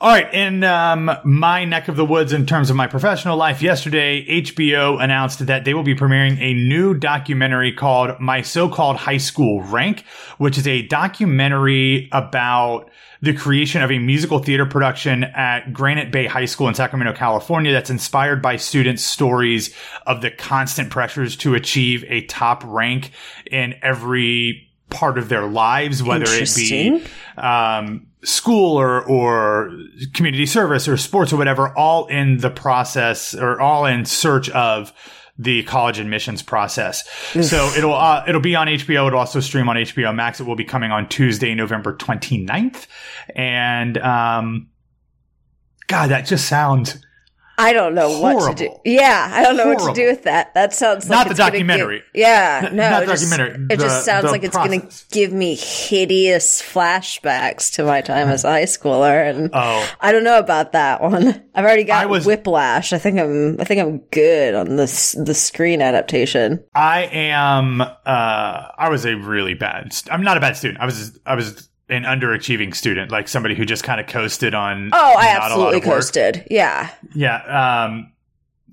All 0.01 0.09
right, 0.09 0.33
in 0.33 0.63
um, 0.63 1.11
my 1.23 1.63
neck 1.63 1.87
of 1.87 1.95
the 1.95 2.03
woods, 2.03 2.33
in 2.33 2.47
terms 2.47 2.71
of 2.71 2.75
my 2.75 2.87
professional 2.87 3.37
life, 3.37 3.61
yesterday 3.61 4.25
HBO 4.41 4.99
announced 4.99 5.45
that 5.45 5.63
they 5.63 5.75
will 5.75 5.83
be 5.83 5.93
premiering 5.93 6.41
a 6.41 6.55
new 6.55 6.95
documentary 6.95 7.71
called 7.71 8.19
"My 8.19 8.41
So-Called 8.41 8.97
High 8.97 9.19
School 9.19 9.61
Rank," 9.61 10.03
which 10.39 10.57
is 10.57 10.65
a 10.65 10.81
documentary 10.87 12.09
about 12.11 12.89
the 13.21 13.35
creation 13.35 13.83
of 13.83 13.91
a 13.91 13.99
musical 13.99 14.39
theater 14.39 14.65
production 14.65 15.23
at 15.23 15.71
Granite 15.71 16.11
Bay 16.11 16.25
High 16.25 16.45
School 16.45 16.67
in 16.67 16.73
Sacramento, 16.73 17.13
California, 17.13 17.71
that's 17.71 17.91
inspired 17.91 18.41
by 18.41 18.55
students' 18.55 19.03
stories 19.03 19.71
of 20.07 20.21
the 20.21 20.31
constant 20.31 20.89
pressures 20.89 21.35
to 21.35 21.53
achieve 21.53 22.03
a 22.07 22.21
top 22.21 22.63
rank 22.65 23.11
in 23.51 23.75
every 23.83 24.70
part 24.91 25.17
of 25.17 25.29
their 25.29 25.47
lives, 25.47 26.03
whether 26.03 26.25
it 26.27 26.53
be 26.55 27.03
um, 27.37 28.07
school 28.23 28.79
or 28.79 29.03
or 29.03 29.71
community 30.13 30.45
service 30.45 30.87
or 30.87 30.97
sports 30.97 31.33
or 31.33 31.37
whatever, 31.37 31.75
all 31.77 32.05
in 32.07 32.37
the 32.37 32.51
process 32.51 33.33
or 33.33 33.59
all 33.59 33.85
in 33.85 34.05
search 34.05 34.49
of 34.51 34.93
the 35.37 35.63
college 35.63 35.97
admissions 35.97 36.43
process. 36.43 37.07
so 37.41 37.71
it'll 37.75 37.95
uh, 37.95 38.23
it'll 38.27 38.41
be 38.41 38.55
on 38.55 38.67
HBO. 38.67 39.07
It'll 39.07 39.19
also 39.19 39.39
stream 39.39 39.69
on 39.69 39.75
HBO 39.75 40.13
Max. 40.13 40.39
It 40.39 40.43
will 40.43 40.55
be 40.55 40.65
coming 40.65 40.91
on 40.91 41.09
Tuesday, 41.09 41.55
November 41.55 41.95
29th. 41.95 42.85
And 43.35 43.97
um, 43.97 44.69
God, 45.87 46.11
that 46.11 46.25
just 46.25 46.47
sounds 46.47 47.03
I 47.63 47.73
don't 47.73 47.93
know 47.95 48.19
what 48.19 48.55
to 48.57 48.67
do. 48.67 48.75
Yeah, 48.85 49.29
I 49.31 49.43
don't 49.43 49.55
know 49.57 49.67
what 49.67 49.79
to 49.87 49.93
do 49.93 50.07
with 50.07 50.23
that. 50.23 50.53
That 50.55 50.73
sounds 50.73 51.07
like 51.09 51.17
Not 51.17 51.27
the 51.29 51.35
documentary. 51.35 51.97
give- 51.99 52.05
yeah, 52.21 52.69
no, 52.73 52.89
not 52.89 53.03
it 53.03 53.05
the 53.05 53.11
just, 53.13 53.29
documentary, 53.29 53.65
It 53.65 53.77
the- 53.77 53.83
just 53.85 54.05
sounds 54.05 54.25
the 54.25 54.31
like 54.31 54.43
it's 54.43 54.55
going 54.57 54.81
to 54.81 54.87
give 55.11 55.31
me 55.31 55.55
hideous 55.55 56.61
flashbacks 56.61 57.73
to 57.75 57.83
my 57.83 58.01
time 58.01 58.29
as 58.29 58.43
a 58.43 58.49
high 58.49 58.63
schooler, 58.63 59.29
and 59.29 59.49
Oh. 59.53 59.87
I 59.99 60.11
don't 60.11 60.23
know 60.23 60.39
about 60.39 60.71
that 60.71 61.01
one. 61.01 61.27
I've 61.53 61.65
already 61.65 61.83
got 61.83 62.03
I 62.03 62.05
was- 62.07 62.25
whiplash. 62.25 62.93
I 62.93 62.97
think 62.97 63.19
I'm. 63.19 63.59
I 63.59 63.63
think 63.63 63.81
I'm 63.81 63.99
good 64.11 64.55
on 64.55 64.75
this 64.77 65.11
the 65.13 65.33
screen 65.33 65.81
adaptation. 65.81 66.63
I 66.73 67.03
am. 67.11 67.81
Uh, 67.81 67.87
I 68.05 68.89
was 68.89 69.05
a 69.05 69.15
really 69.15 69.53
bad. 69.53 69.93
St- 69.93 70.13
I'm 70.13 70.23
not 70.23 70.37
a 70.37 70.39
bad 70.39 70.57
student. 70.57 70.79
I 70.81 70.85
was. 70.85 71.19
I 71.25 71.35
was 71.35 71.69
an 71.91 72.03
underachieving 72.03 72.73
student, 72.75 73.11
like 73.11 73.27
somebody 73.27 73.53
who 73.53 73.65
just 73.65 73.83
kind 73.83 73.99
of 73.99 74.07
coasted 74.07 74.55
on. 74.55 74.89
Oh, 74.93 75.15
I 75.17 75.33
not 75.33 75.51
a 75.51 75.55
lot 75.55 75.73
absolutely 75.73 75.81
coasted. 75.81 76.47
Yeah, 76.49 76.89
Yeah. 77.13 77.85
Um. 77.85 78.13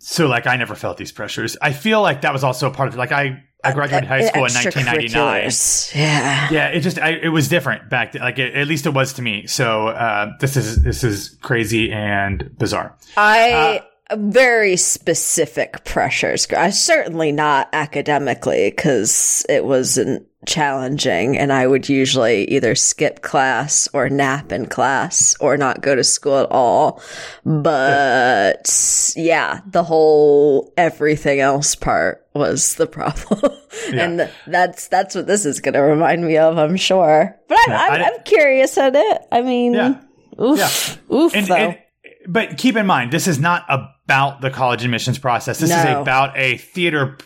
So 0.01 0.29
like, 0.29 0.47
I 0.47 0.57
never 0.57 0.77
felt 0.77 0.97
these 0.97 1.11
pressures. 1.11 1.57
I 1.61 1.73
feel 1.73 2.01
like 2.01 2.21
that 2.21 2.33
was 2.33 2.45
also 2.45 2.69
a 2.69 2.71
part 2.71 2.89
of 2.89 2.97
like 2.97 3.13
I. 3.13 3.45
I 3.65 3.73
graduated 3.73 4.09
high 4.09 4.25
school 4.25 4.45
in 4.47 4.53
1999. 4.55 5.51
Yeah. 5.93 6.49
Yeah, 6.49 6.69
it 6.69 6.79
just 6.79 6.97
I, 7.01 7.11
it 7.11 7.31
was 7.31 7.49
different 7.49 7.91
back 7.91 8.13
then. 8.13 8.23
Like 8.23 8.39
it, 8.39 8.55
at 8.55 8.69
least 8.69 8.87
it 8.87 8.95
was 8.95 9.15
to 9.15 9.23
me. 9.23 9.49
So 9.49 9.89
uh, 9.89 10.31
this 10.39 10.57
is 10.57 10.81
this 10.85 11.03
is 11.03 11.37
crazy 11.43 11.91
and 11.91 12.57
bizarre. 12.57 12.97
I 13.17 13.83
very 14.17 14.77
specific 14.77 15.85
pressures. 15.85 16.47
I 16.51 16.69
uh, 16.69 16.71
certainly 16.71 17.33
not 17.33 17.69
academically 17.73 18.71
because 18.71 19.45
it 19.49 19.65
wasn't 19.65 20.27
challenging, 20.47 21.37
and 21.37 21.53
I 21.53 21.67
would 21.67 21.89
usually 21.89 22.45
either 22.47 22.75
skip 22.75 23.21
class 23.23 23.87
or 23.93 24.09
nap 24.09 24.51
in 24.53 24.67
class 24.67 25.37
or 25.41 25.57
not 25.57 25.83
go 25.83 25.95
to 25.95 26.05
school 26.05 26.39
at 26.39 26.51
all. 26.51 27.03
But 27.45 29.13
yeah, 29.17 29.61
the 29.67 29.83
whole 29.83 30.73
everything 30.77 31.41
else 31.41 31.75
part 31.75 32.27
was 32.35 32.77
the 32.77 32.87
problem, 32.87 33.53
and 33.93 34.31
that's 34.47 34.89
that's 34.89 35.15
what 35.15 35.27
this 35.27 35.45
is 35.45 35.61
going 35.61 35.75
to 35.75 35.81
remind 35.83 36.25
me 36.25 36.39
of. 36.39 36.57
I'm 36.57 36.77
sure, 36.77 37.37
but 37.49 37.59
I'm 37.67 37.71
Yeah, 37.71 37.79
I'm, 37.83 38.03
I- 38.03 38.05
I'm 38.07 38.23
curious 38.25 38.79
at 38.79 38.95
it. 38.97 39.23
I 39.31 39.43
mean, 39.43 39.75
Yeah. 39.75 40.01
oof, 40.41 40.99
oof, 41.13 41.35
And, 41.35 41.47
though. 41.47 41.55
and 41.57 41.79
but 42.27 42.57
keep 42.59 42.77
in 42.77 42.87
mind, 42.87 43.13
this 43.13 43.27
is 43.27 43.39
not 43.39 43.65
about 44.09 44.41
the 44.41 44.49
college 44.49 44.83
admissions 44.85 45.19
process. 45.19 45.59
This 45.59 45.69
is 45.69 45.85
about 45.85 46.35
a 46.35 46.57
theater 46.57 47.19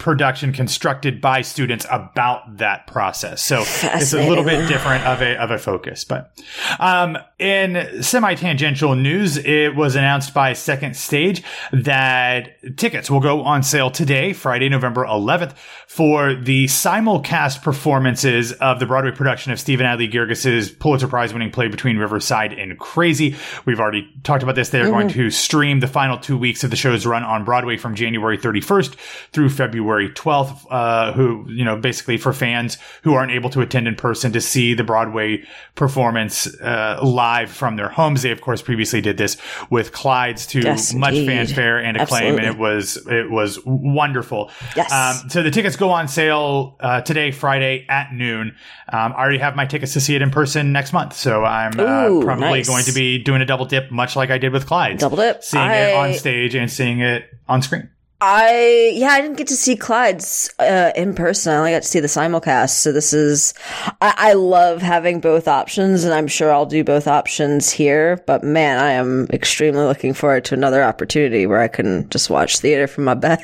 production 0.00 0.52
constructed 0.52 1.20
by 1.20 1.42
students 1.42 1.86
about 1.90 2.56
that 2.58 2.86
process. 2.86 3.42
So 3.42 3.62
it's 3.64 4.12
a 4.12 4.28
little 4.28 4.42
bit 4.42 4.66
different 4.66 5.04
of 5.04 5.22
a 5.22 5.36
of 5.40 5.50
a 5.50 5.58
focus. 5.58 6.04
But 6.04 6.32
um, 6.80 7.18
in 7.38 8.02
semi 8.02 8.34
tangential 8.34 8.96
news, 8.96 9.36
it 9.36 9.76
was 9.76 9.94
announced 9.94 10.34
by 10.34 10.54
Second 10.54 10.96
Stage 10.96 11.42
that 11.72 12.76
tickets 12.76 13.10
will 13.10 13.20
go 13.20 13.42
on 13.42 13.62
sale 13.62 13.90
today, 13.90 14.32
Friday, 14.32 14.68
November 14.68 15.04
11th, 15.04 15.54
for 15.86 16.34
the 16.34 16.64
simulcast 16.64 17.62
performances 17.62 18.52
of 18.52 18.80
the 18.80 18.86
Broadway 18.86 19.12
production 19.12 19.52
of 19.52 19.60
Stephen 19.60 19.86
Adly 19.86 20.10
Guirgis's 20.10 20.70
Pulitzer 20.70 21.08
Prize 21.08 21.32
winning 21.32 21.50
play 21.50 21.68
Between 21.68 21.98
Riverside 21.98 22.52
and 22.54 22.78
Crazy. 22.78 23.36
We've 23.66 23.80
already 23.80 24.10
talked 24.22 24.42
about 24.42 24.54
this. 24.54 24.70
They're 24.70 24.90
going 24.90 25.08
to 25.10 25.30
stream 25.30 25.80
the 25.80 25.86
final 25.86 26.16
two 26.18 26.38
weeks 26.38 26.64
of 26.64 26.70
the 26.70 26.76
show's 26.76 27.04
run 27.04 27.22
on 27.22 27.44
Broadway 27.44 27.76
from 27.76 27.94
January 27.94 28.38
31st 28.38 28.94
through 29.32 29.50
February 29.50 29.89
February 29.90 30.10
12th, 30.10 30.66
uh, 30.70 31.12
who, 31.14 31.44
you 31.48 31.64
know, 31.64 31.76
basically 31.76 32.16
for 32.16 32.32
fans 32.32 32.78
who 33.02 33.14
aren't 33.14 33.32
able 33.32 33.50
to 33.50 33.60
attend 33.60 33.88
in 33.88 33.96
person 33.96 34.30
to 34.32 34.40
see 34.40 34.72
the 34.72 34.84
Broadway 34.84 35.42
performance, 35.74 36.46
uh, 36.60 37.00
live 37.02 37.50
from 37.50 37.74
their 37.74 37.88
homes. 37.88 38.22
They, 38.22 38.30
of 38.30 38.40
course, 38.40 38.62
previously 38.62 39.00
did 39.00 39.16
this 39.16 39.36
with 39.68 39.90
Clyde's 39.90 40.46
to 40.48 40.60
Yes, 40.60 40.94
much 40.94 41.14
indeed. 41.14 41.26
fanfare 41.26 41.78
and 41.78 41.96
acclaim. 41.96 42.34
Absolutely. 42.38 42.46
And 42.46 42.54
it 42.54 42.60
was, 42.60 42.96
it 43.08 43.30
was 43.32 43.58
wonderful. 43.66 44.52
Yes. 44.76 44.92
Um, 44.92 45.28
so 45.28 45.42
the 45.42 45.50
tickets 45.50 45.74
go 45.74 45.90
on 45.90 46.06
sale, 46.06 46.76
uh, 46.78 47.00
today, 47.00 47.32
Friday 47.32 47.84
at 47.88 48.12
noon. 48.12 48.54
Um, 48.92 49.12
I 49.12 49.16
already 49.20 49.38
have 49.38 49.56
my 49.56 49.66
tickets 49.66 49.94
to 49.94 50.00
see 50.00 50.14
it 50.14 50.22
in 50.22 50.30
person 50.30 50.70
next 50.72 50.92
month. 50.92 51.14
So 51.14 51.44
I'm, 51.44 51.72
uh, 51.80 52.06
Ooh, 52.08 52.22
probably 52.22 52.44
nice. 52.44 52.68
going 52.68 52.84
to 52.84 52.92
be 52.92 53.18
doing 53.18 53.42
a 53.42 53.46
double 53.46 53.66
dip, 53.66 53.90
much 53.90 54.14
like 54.14 54.30
I 54.30 54.38
did 54.38 54.52
with 54.52 54.66
Clyde's. 54.66 55.00
Double 55.00 55.16
dip. 55.16 55.42
Seeing 55.42 55.64
it 55.68 55.94
on 55.96 56.14
stage 56.14 56.54
and 56.54 56.70
seeing 56.70 57.00
it 57.00 57.24
on 57.48 57.60
screen. 57.62 57.90
I 58.22 58.92
yeah, 58.94 59.08
I 59.08 59.20
didn't 59.22 59.36
get 59.38 59.46
to 59.48 59.56
see 59.56 59.76
Clyde's 59.76 60.52
uh, 60.58 60.92
in 60.94 61.14
person. 61.14 61.52
I 61.52 61.56
only 61.56 61.70
got 61.70 61.82
to 61.82 61.88
see 61.88 62.00
the 62.00 62.06
simulcast. 62.06 62.70
So 62.70 62.92
this 62.92 63.12
is, 63.12 63.54
I, 64.02 64.14
I 64.16 64.32
love 64.34 64.82
having 64.82 65.20
both 65.20 65.48
options, 65.48 66.04
and 66.04 66.12
I'm 66.12 66.26
sure 66.28 66.52
I'll 66.52 66.66
do 66.66 66.84
both 66.84 67.06
options 67.08 67.70
here. 67.70 68.22
But 68.26 68.44
man, 68.44 68.78
I 68.78 68.92
am 68.92 69.26
extremely 69.32 69.84
looking 69.84 70.12
forward 70.12 70.44
to 70.46 70.54
another 70.54 70.82
opportunity 70.82 71.46
where 71.46 71.60
I 71.60 71.68
can 71.68 72.08
just 72.10 72.28
watch 72.28 72.58
theater 72.58 72.86
from 72.86 73.04
my 73.04 73.14
bed. 73.14 73.42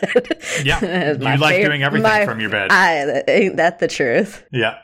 Yeah. 0.63 0.79
My 1.21 1.35
You 1.35 1.41
like 1.41 1.55
favorite- 1.57 1.69
doing 1.69 1.83
everything 1.83 2.11
my- 2.11 2.25
from 2.27 2.41
your 2.41 2.51
bed. 2.51 2.69
I, 2.71 3.23
ain't 3.29 3.57
that 3.57 3.79
the 3.79 3.89
truth? 3.89 4.45
Yeah. 4.53 4.79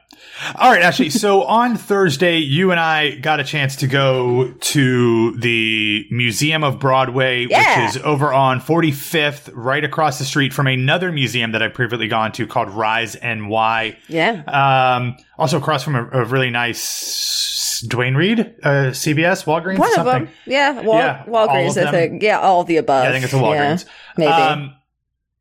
All 0.56 0.70
right, 0.70 0.82
Ashley. 0.82 1.08
So 1.10 1.44
on 1.44 1.76
Thursday, 1.76 2.38
you 2.38 2.70
and 2.72 2.80
I 2.80 3.16
got 3.16 3.38
a 3.38 3.44
chance 3.44 3.76
to 3.76 3.86
go 3.86 4.52
to 4.52 5.36
the 5.38 6.06
Museum 6.10 6.64
of 6.64 6.78
Broadway, 6.80 7.46
Yeah. 7.48 7.86
which 7.86 7.96
is 7.96 8.02
over 8.02 8.32
on 8.32 8.60
45th, 8.60 9.50
right 9.54 9.84
across 9.84 10.18
the 10.18 10.24
street 10.24 10.52
from 10.52 10.66
another 10.66 11.12
museum 11.12 11.52
that 11.52 11.62
I've 11.62 11.74
previously 11.74 12.08
gone 12.08 12.32
to 12.32 12.46
called 12.46 12.70
Rise 12.70 13.16
NY. 13.22 13.96
Yeah. 14.08 14.42
Um, 14.96 15.16
also 15.38 15.58
across 15.58 15.84
from 15.84 15.94
a, 15.94 16.08
a 16.10 16.24
really 16.24 16.50
nice 16.50 17.84
Duane 17.88 18.14
Reade, 18.14 18.40
uh, 18.62 18.90
CVS, 18.92 19.44
Walgreens, 19.44 19.78
One 19.78 19.98
of 19.98 20.06
them. 20.06 20.28
Yeah. 20.46 20.80
Wal- 20.82 20.98
Yeah, 20.98 21.24
Walgreens, 21.26 21.76
I 21.84 21.90
think. 21.90 22.22
Yeah, 22.22 22.38
all 22.40 22.64
the 22.64 22.78
above. 22.78 23.04
Yeah, 23.04 23.10
I 23.10 23.12
think 23.12 23.24
it's 23.24 23.32
a 23.34 23.36
Walgreens. 23.36 23.84
Yeah, 23.84 23.90
maybe. 24.18 24.32
Um, 24.32 24.74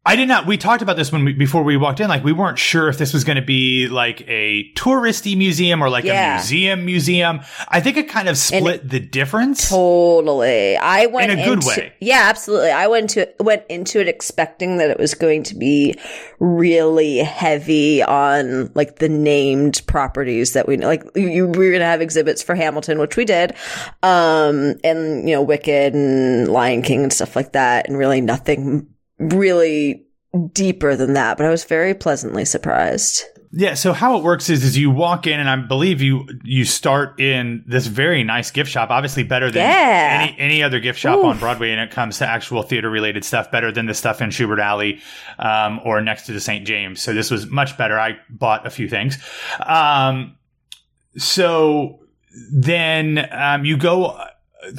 I 0.03 0.15
did 0.15 0.27
not. 0.27 0.47
We 0.47 0.57
talked 0.57 0.81
about 0.81 0.97
this 0.97 1.11
when 1.11 1.23
we, 1.25 1.33
before 1.33 1.61
we 1.61 1.77
walked 1.77 1.99
in. 1.99 2.07
Like 2.09 2.23
we 2.23 2.33
weren't 2.33 2.57
sure 2.57 2.89
if 2.89 2.97
this 2.97 3.13
was 3.13 3.23
going 3.23 3.35
to 3.35 3.43
be 3.43 3.87
like 3.87 4.27
a 4.27 4.71
touristy 4.73 5.37
museum 5.37 5.83
or 5.83 5.91
like 5.91 6.05
Yeah. 6.05 6.33
a 6.33 6.37
museum 6.37 6.85
museum. 6.85 7.41
I 7.67 7.81
think 7.81 7.97
it 7.97 8.09
kind 8.09 8.27
of 8.27 8.35
split 8.35 8.89
the 8.89 8.99
difference. 8.99 9.69
Totally. 9.69 10.75
I 10.75 11.05
went 11.05 11.31
In 11.31 11.37
a 11.37 11.45
good 11.45 11.59
into, 11.63 11.67
way. 11.67 11.93
Yeah, 11.99 12.23
absolutely. 12.25 12.71
I 12.71 12.87
went 12.87 13.11
to 13.11 13.29
went 13.39 13.63
into 13.69 13.99
it 14.01 14.07
expecting 14.07 14.77
that 14.77 14.89
it 14.89 14.97
was 14.97 15.13
going 15.13 15.43
to 15.43 15.55
be 15.55 15.95
really 16.39 17.19
heavy 17.19 18.01
on 18.01 18.71
like 18.73 18.95
the 18.95 19.09
named 19.09 19.83
properties 19.85 20.53
that 20.53 20.67
we 20.67 20.77
know. 20.77 20.87
Like 20.87 21.03
you, 21.15 21.45
we 21.45 21.67
were 21.67 21.71
gonna 21.71 21.85
have 21.85 22.01
exhibits 22.01 22.41
for 22.41 22.55
Hamilton, 22.55 22.97
which 22.97 23.17
we 23.17 23.25
did, 23.25 23.51
um, 24.01 24.73
and 24.83 25.29
you 25.29 25.35
know 25.35 25.43
Wicked 25.43 25.93
and 25.93 26.47
Lion 26.47 26.81
King 26.81 27.03
and 27.03 27.13
stuff 27.13 27.35
like 27.35 27.51
that, 27.51 27.87
and 27.87 27.99
really 27.99 28.19
nothing 28.19 28.87
really 29.21 30.05
deeper 30.53 30.95
than 30.95 31.13
that. 31.13 31.37
But 31.37 31.45
I 31.45 31.49
was 31.49 31.63
very 31.63 31.93
pleasantly 31.93 32.45
surprised. 32.45 33.23
Yeah. 33.53 33.73
So 33.73 33.91
how 33.91 34.17
it 34.17 34.23
works 34.23 34.49
is, 34.49 34.63
is 34.63 34.77
you 34.77 34.89
walk 34.89 35.27
in, 35.27 35.37
and 35.37 35.49
I 35.49 35.57
believe 35.57 36.01
you 36.01 36.25
you 36.43 36.63
start 36.63 37.19
in 37.19 37.65
this 37.67 37.85
very 37.85 38.23
nice 38.23 38.49
gift 38.49 38.71
shop. 38.71 38.89
Obviously, 38.91 39.23
better 39.23 39.51
than 39.51 39.67
Yeah. 39.69 40.21
any 40.29 40.39
any 40.39 40.63
other 40.63 40.79
gift 40.79 40.97
shop 40.97 41.21
on 41.21 41.37
Broadway, 41.37 41.71
and 41.71 41.81
it 41.81 41.91
comes 41.91 42.17
to 42.19 42.27
actual 42.27 42.63
theater 42.63 42.89
related 42.89 43.25
stuff. 43.25 43.51
Better 43.51 43.69
than 43.69 43.87
the 43.87 43.93
stuff 43.93 44.21
in 44.21 44.29
Shubert 44.29 44.61
Alley 44.61 45.01
um, 45.37 45.81
or 45.83 45.99
next 45.99 46.27
to 46.27 46.31
the 46.31 46.39
St. 46.39 46.65
James. 46.65 47.01
So 47.01 47.13
this 47.13 47.29
was 47.29 47.47
much 47.47 47.77
better. 47.77 47.99
I 47.99 48.17
bought 48.29 48.65
a 48.65 48.69
few 48.69 48.87
things. 48.87 49.17
Um, 49.65 50.37
so 51.17 51.99
then 52.53 53.27
um, 53.33 53.65
you 53.65 53.75
go 53.75 54.17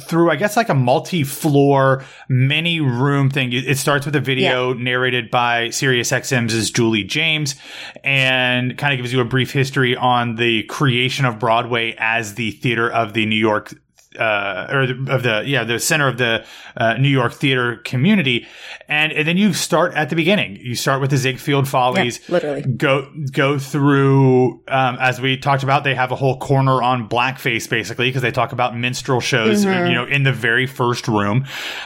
through, 0.01 0.31
I 0.31 0.35
guess, 0.35 0.55
like 0.55 0.69
a 0.69 0.73
multi-floor, 0.73 2.03
many-room 2.29 3.29
thing. 3.29 3.51
It 3.53 3.67
it 3.67 3.77
starts 3.77 4.05
with 4.05 4.15
a 4.15 4.19
video 4.19 4.73
narrated 4.73 5.31
by 5.31 5.69
Sirius 5.69 6.11
XM's 6.11 6.71
Julie 6.71 7.03
James, 7.03 7.55
and 8.03 8.77
kind 8.77 8.93
of 8.93 8.97
gives 8.97 9.11
you 9.11 9.19
a 9.21 9.25
brief 9.25 9.51
history 9.51 9.95
on 9.95 10.35
the 10.35 10.63
creation 10.63 11.25
of 11.25 11.39
Broadway 11.39 11.95
as 11.97 12.35
the 12.35 12.51
theater 12.51 12.89
of 12.91 13.13
the 13.13 13.25
New 13.25 13.35
York. 13.35 13.73
Uh, 14.19 14.67
or 14.71 14.87
the, 14.87 15.07
of 15.11 15.23
the 15.23 15.43
yeah 15.45 15.63
the 15.63 15.79
center 15.79 16.07
of 16.07 16.17
the 16.17 16.45
uh, 16.77 16.93
New 16.95 17.09
York 17.09 17.33
theater 17.33 17.77
community, 17.83 18.45
and, 18.87 19.11
and 19.11 19.27
then 19.27 19.37
you 19.37 19.53
start 19.53 19.93
at 19.95 20.09
the 20.09 20.15
beginning. 20.15 20.57
You 20.61 20.75
start 20.75 21.01
with 21.01 21.09
the 21.09 21.17
Ziegfeld 21.17 21.67
Follies, 21.67 22.27
literally. 22.29 22.61
go 22.61 23.11
go 23.31 23.57
through 23.59 24.61
um, 24.67 24.97
as 24.99 25.19
we 25.21 25.37
talked 25.37 25.63
about 25.63 25.83
they 25.83 25.95
have 25.95 26.11
a 26.11 26.15
whole 26.15 26.37
corner 26.39 26.81
on 26.81 27.07
blackface 27.09 27.69
basically 27.69 28.09
because 28.09 28.21
they 28.21 28.31
talk 28.31 28.51
about 28.51 28.75
minstrel 28.77 29.19
shows 29.19 29.65
Mm-hmm. 29.65 29.87
you 29.87 29.93
know 29.93 30.05
in 30.05 30.23
the 30.23 30.33
very 30.33 30.65
first 30.67 31.07
room 31.07 31.45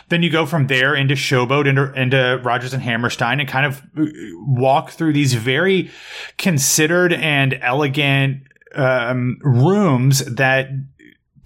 then 0.09 0.23
you 0.23 0.29
go 0.29 0.45
from 0.45 0.67
there 0.67 0.95
into 0.95 1.13
showboat 1.15 1.67
into, 1.67 1.91
into 1.93 2.39
Rodgers 2.43 2.73
and 2.73 2.81
hammerstein 2.81 3.39
and 3.39 3.47
kind 3.47 3.65
of 3.65 3.81
uh, 3.97 4.05
walk 4.47 4.91
through 4.91 5.13
these 5.13 5.33
very 5.33 5.91
considered 6.37 7.13
and 7.13 7.57
elegant 7.61 8.43
um, 8.75 9.37
rooms 9.41 10.19
that 10.25 10.69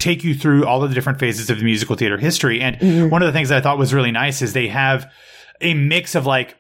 take 0.01 0.23
you 0.23 0.33
through 0.35 0.65
all 0.65 0.83
of 0.83 0.89
the 0.89 0.95
different 0.95 1.19
phases 1.19 1.49
of 1.49 1.59
the 1.59 1.63
musical 1.63 1.95
theater 1.95 2.17
history 2.17 2.59
and 2.59 2.75
Mm-hmm. 2.77 3.09
one 3.09 3.21
of 3.21 3.27
the 3.27 3.31
things 3.31 3.49
that 3.49 3.57
i 3.59 3.61
thought 3.61 3.77
was 3.77 3.93
really 3.93 4.11
nice 4.11 4.41
is 4.41 4.51
they 4.53 4.67
have 4.67 5.09
a 5.61 5.73
mix 5.75 6.15
of 6.15 6.25
like 6.25 6.57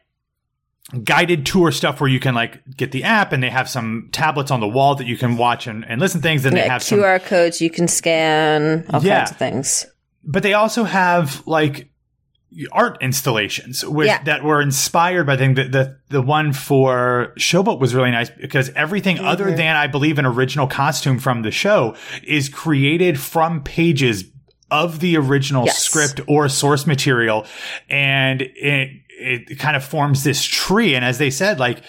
guided 1.03 1.45
tour 1.45 1.71
stuff 1.71 2.01
where 2.01 2.09
you 2.09 2.19
can 2.19 2.35
like 2.35 2.59
get 2.75 2.91
the 2.91 3.03
app 3.03 3.31
and 3.31 3.41
they 3.41 3.49
have 3.49 3.69
some 3.69 4.09
tablets 4.11 4.51
on 4.51 4.59
the 4.59 4.67
wall 4.67 4.95
that 4.95 5.07
you 5.07 5.15
can 5.17 5.37
watch 5.37 5.65
and, 5.67 5.85
and 5.87 6.01
listen 6.01 6.19
to 6.19 6.23
things 6.23 6.45
and 6.45 6.55
they 6.55 6.61
Yeah, 6.61 6.71
have 6.73 6.83
some 6.83 6.99
QR 6.99 7.23
codes 7.23 7.61
you 7.61 7.69
can 7.69 7.87
scan, 7.87 8.85
all 8.91 9.01
Yeah. 9.01 9.19
kinds 9.19 9.31
of 9.31 9.37
things. 9.37 9.85
but 10.23 10.43
they 10.43 10.53
also 10.53 10.83
have 10.83 11.45
like 11.47 11.89
art 12.71 12.97
installations 13.01 13.85
with 13.85 14.07
Yeah. 14.07 14.21
that 14.23 14.43
were 14.43 14.61
inspired 14.61 15.25
by 15.25 15.37
things. 15.37 15.55
The, 15.55 15.63
the 15.65 15.97
the 16.09 16.21
one 16.21 16.51
for 16.53 17.33
Showboat 17.37 17.79
was 17.79 17.95
really 17.95 18.11
nice 18.11 18.29
because 18.29 18.69
everything 18.75 19.17
Mm-hmm. 19.17 19.27
other 19.27 19.55
than 19.55 19.75
I 19.75 19.87
believe 19.87 20.19
an 20.19 20.25
original 20.25 20.67
costume 20.67 21.17
from 21.19 21.41
the 21.43 21.51
show 21.51 21.95
is 22.23 22.49
created 22.49 23.19
from 23.19 23.63
pages 23.63 24.25
of 24.69 24.99
the 24.99 25.17
original 25.17 25.65
Yes. 25.65 25.79
script 25.79 26.21
or 26.27 26.47
source 26.49 26.85
material, 26.87 27.45
and 27.89 28.41
it 28.41 28.89
it 29.23 29.59
kind 29.59 29.75
of 29.75 29.83
forms 29.83 30.23
this 30.23 30.43
tree. 30.43 30.95
And 30.95 31.05
as 31.05 31.17
they 31.19 31.29
said, 31.29 31.59
like 31.59 31.83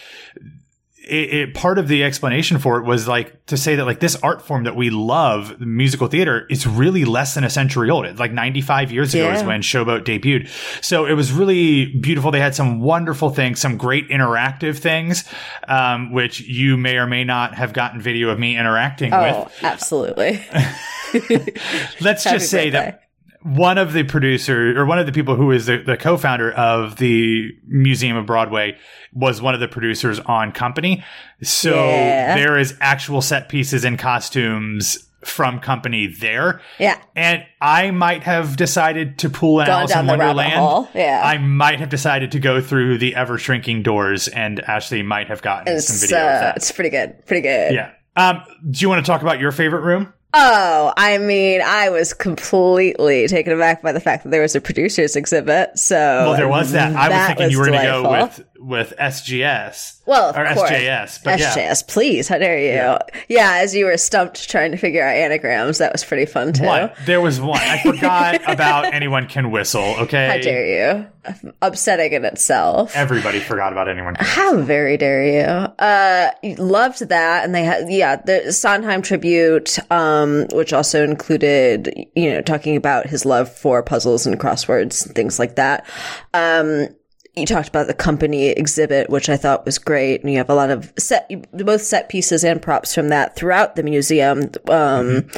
it, 1.09 1.35
it 1.35 1.55
part 1.55 1.79
of 1.79 1.89
the 1.89 2.05
explanation 2.05 2.59
for 2.59 2.79
it 2.79 2.85
was 2.85 3.09
like 3.09 3.45
to 3.47 3.57
say 3.57 3.75
that 3.77 3.85
like 3.85 4.01
this 4.01 4.15
art 4.17 4.41
form 4.41 4.65
that 4.65 4.77
we 4.77 4.91
love, 4.91 5.61
musical 5.61 6.07
theater, 6.07 6.47
is 6.49 6.67
really 6.67 7.05
less 7.05 7.35
than 7.35 7.43
a 7.45 7.51
century 7.51 7.91
old. 7.91 8.07
It's 8.07 8.21
like 8.21 8.33
95 8.33 8.93
years 8.93 9.13
ago 9.15 9.31
is 9.33 9.41
Yeah. 9.41 9.47
when 9.47 9.63
Showboat 9.63 10.05
debuted. 10.05 10.49
So 10.85 11.05
it 11.07 11.15
was 11.15 11.33
really 11.33 11.87
beautiful. 11.87 12.31
They 12.31 12.41
had 12.41 12.55
some 12.55 12.81
wonderful 12.81 13.31
things, 13.31 13.61
some 13.61 13.77
great 13.77 14.09
interactive 14.11 14.79
things, 14.79 15.25
um, 15.69 16.13
which 16.13 16.41
you 16.41 16.77
may 16.77 16.97
or 16.97 17.07
may 17.07 17.25
not 17.25 17.55
have 17.57 17.73
gotten 17.73 18.01
video 18.01 18.29
of 18.31 18.39
me 18.39 18.57
interacting 18.57 19.13
Oh, 19.13 19.45
with. 19.45 19.65
absolutely. 19.65 20.45
Let's 22.01 22.25
just 22.31 22.49
say 22.51 22.71
that. 22.71 23.02
One 23.45 23.79
of 23.79 23.93
the 23.93 24.05
producers 24.05 24.77
or 24.77 24.85
one 24.87 24.99
of 24.99 25.07
the 25.07 25.13
people 25.13 25.35
who 25.37 25.51
is 25.51 25.67
the, 25.67 25.79
the 25.79 25.97
co-founder 25.97 26.53
of 26.53 26.97
the 26.97 27.51
Museum 27.67 28.17
of 28.17 28.27
Broadway 28.27 28.77
was 29.13 29.43
one 29.43 29.55
of 29.55 29.61
the 29.61 29.69
producers 29.69 30.19
on 30.21 30.53
Company. 30.53 31.03
So 31.43 31.75
Yeah. 31.75 32.37
there 32.37 32.59
is 32.59 32.77
actual 32.81 33.21
set 33.21 33.49
pieces 33.49 33.85
and 33.85 33.99
costumes 33.99 35.09
from 35.25 35.61
Company 35.61 36.09
there. 36.09 36.61
Yeah. 36.79 37.01
And 37.15 37.45
I 37.61 37.91
might 37.93 38.25
have 38.25 38.57
decided 38.57 39.19
to 39.19 39.31
pull 39.31 39.61
an 39.61 39.67
Gone 39.67 39.81
Alice 39.83 39.95
in 39.95 40.07
Wonderland. 40.07 40.89
Yeah. 40.95 41.23
I 41.25 41.39
might 41.39 41.79
have 41.81 41.91
decided 41.91 42.33
to 42.33 42.41
go 42.41 42.61
through 42.61 42.99
the 42.99 43.15
ever 43.15 43.39
shrinking 43.39 43.83
doors 43.83 44.27
and 44.29 44.61
Ashley 44.61 45.03
might 45.03 45.29
have 45.29 45.41
gotten 45.43 45.67
some 45.81 45.95
It's, 45.95 46.01
video 46.03 46.19
of 46.19 46.43
uh, 46.43 46.53
it's 46.57 46.73
pretty 46.73 46.91
good. 46.91 47.25
Pretty 47.27 47.43
good. 47.43 47.75
Yeah. 47.75 47.91
Um, 48.17 48.43
do 48.71 48.81
you 48.81 48.89
want 48.89 49.05
to 49.05 49.11
talk 49.11 49.23
about 49.23 49.39
your 49.41 49.53
favorite 49.53 49.83
room? 49.83 50.13
Oh, 50.35 50.93
I 50.97 51.19
mean, 51.19 51.61
I 51.61 51.91
was 51.91 52.15
completely 52.15 53.29
taken 53.29 53.53
aback 53.53 53.83
by 53.83 53.93
the 53.93 54.01
fact 54.01 54.25
that 54.25 54.31
there 54.31 54.41
was 54.41 54.55
a 54.55 54.61
producer's 54.61 55.15
exhibit. 55.15 55.79
So, 55.79 55.97
Well, 55.97 56.37
there 56.37 56.49
was 56.49 56.73
that. 56.73 56.97
I 56.97 57.09
was 57.09 57.11
that 57.11 57.27
thinking 57.37 57.51
you 57.51 57.59
were 57.59 57.67
going 57.67 57.81
to 57.81 57.87
go 57.87 58.11
with 58.11 58.45
with 58.59 58.95
SGS. 58.99 60.02
Well, 60.05 60.31
of 60.31 60.37
or 60.37 60.45
course. 60.55 60.71
SJS, 60.71 61.23
but 61.23 61.39
yeah. 61.39 61.75
Please. 61.87 62.27
How 62.27 62.39
dare 62.39 62.59
you? 62.59 62.99
Yeah. 63.29 63.53
as 63.63 63.75
you 63.75 63.85
were 63.85 63.97
stumped 63.97 64.49
trying 64.49 64.73
to 64.73 64.77
figure 64.77 65.05
out 65.05 65.15
anagrams, 65.15 65.79
that 65.79 65.93
was 65.93 66.05
pretty 66.05 66.27
fun 66.27 66.53
too. 66.53 66.65
One. 66.65 66.91
There 67.05 67.21
was 67.21 67.41
one. 67.41 67.61
I 67.61 67.79
forgot 67.83 68.41
about 68.49 68.93
anyone 68.93 69.29
can 69.29 69.51
whistle. 69.53 69.95
Okay. 70.01 70.29
How 70.29 70.39
dare 70.39 70.97
you? 70.97 71.53
Upsetting 71.63 72.13
in 72.13 72.25
itself. 72.25 72.97
Everybody 72.97 73.39
forgot 73.39 73.73
about 73.73 73.89
anyone. 73.89 74.17
Can. 74.17 74.27
How 74.27 74.57
very 74.61 74.97
dare 74.97 75.25
you? 75.25 75.43
Uh, 75.43 76.31
loved 76.59 77.09
that, 77.09 77.45
and 77.45 77.55
they 77.55 77.63
had 77.63 77.89
yeah 77.89 78.17
the 78.17 78.53
Sondheim 78.53 79.03
tribute, 79.03 79.79
um, 79.93 80.47
which 80.53 80.73
also 80.73 81.05
included 81.05 81.95
you 82.17 82.31
know 82.31 82.43
talking 82.43 82.75
about 82.75 83.07
his 83.07 83.25
love 83.25 83.49
for 83.55 83.85
puzzles 83.85 84.27
and 84.27 84.41
crosswords 84.41 85.07
and 85.07 85.15
things 85.15 85.39
like 85.39 85.55
that. 85.55 85.87
Um, 86.35 86.89
you 87.35 87.47
talked 87.47 87.69
about 87.69 87.87
the 87.87 87.95
company 87.95 88.49
exhibit, 88.49 89.09
which 89.09 89.31
I 89.31 89.39
thought 89.39 89.65
was 89.65 89.79
great, 89.79 90.21
and 90.21 90.31
you 90.31 90.37
have 90.37 90.51
a 90.51 90.55
lot 90.55 90.69
of 90.71 90.93
set, 90.99 91.31
both 91.53 91.81
set 91.81 92.11
pieces 92.11 92.45
and 92.45 92.61
props 92.61 92.95
from 92.95 93.09
that 93.09 93.37
throughout 93.37 93.75
the 93.75 93.83
museum. 93.83 94.51
Um, 94.69 95.29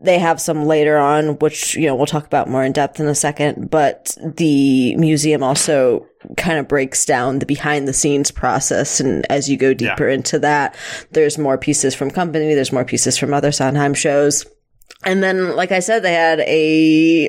They 0.00 0.18
have 0.18 0.40
some 0.40 0.64
later 0.64 0.96
on, 0.96 1.38
which 1.38 1.76
you 1.76 1.86
know 1.86 1.94
we'll 1.94 2.06
talk 2.06 2.26
about 2.26 2.48
more 2.48 2.64
in 2.64 2.72
depth 2.72 2.98
in 2.98 3.06
a 3.06 3.14
second. 3.14 3.70
But 3.70 4.16
the 4.20 4.96
museum 4.96 5.44
also 5.44 6.06
kind 6.36 6.58
of 6.58 6.66
breaks 6.66 7.04
down 7.04 7.38
the 7.38 7.46
behind 7.46 7.86
the 7.86 7.92
scenes 7.92 8.32
process, 8.32 8.98
and 8.98 9.24
as 9.30 9.48
you 9.48 9.56
go 9.56 9.72
deeper 9.72 10.08
into 10.08 10.40
that, 10.40 10.74
there's 11.12 11.38
more 11.38 11.58
pieces 11.58 11.94
from 11.94 12.10
company, 12.10 12.54
there's 12.54 12.72
more 12.72 12.84
pieces 12.84 13.16
from 13.16 13.32
other 13.32 13.52
Sondheim 13.52 13.94
shows. 13.94 14.46
And 15.04 15.22
then, 15.22 15.54
like 15.54 15.70
I 15.70 15.78
said, 15.78 16.02
they 16.02 16.14
had 16.14 16.40
a 16.40 17.28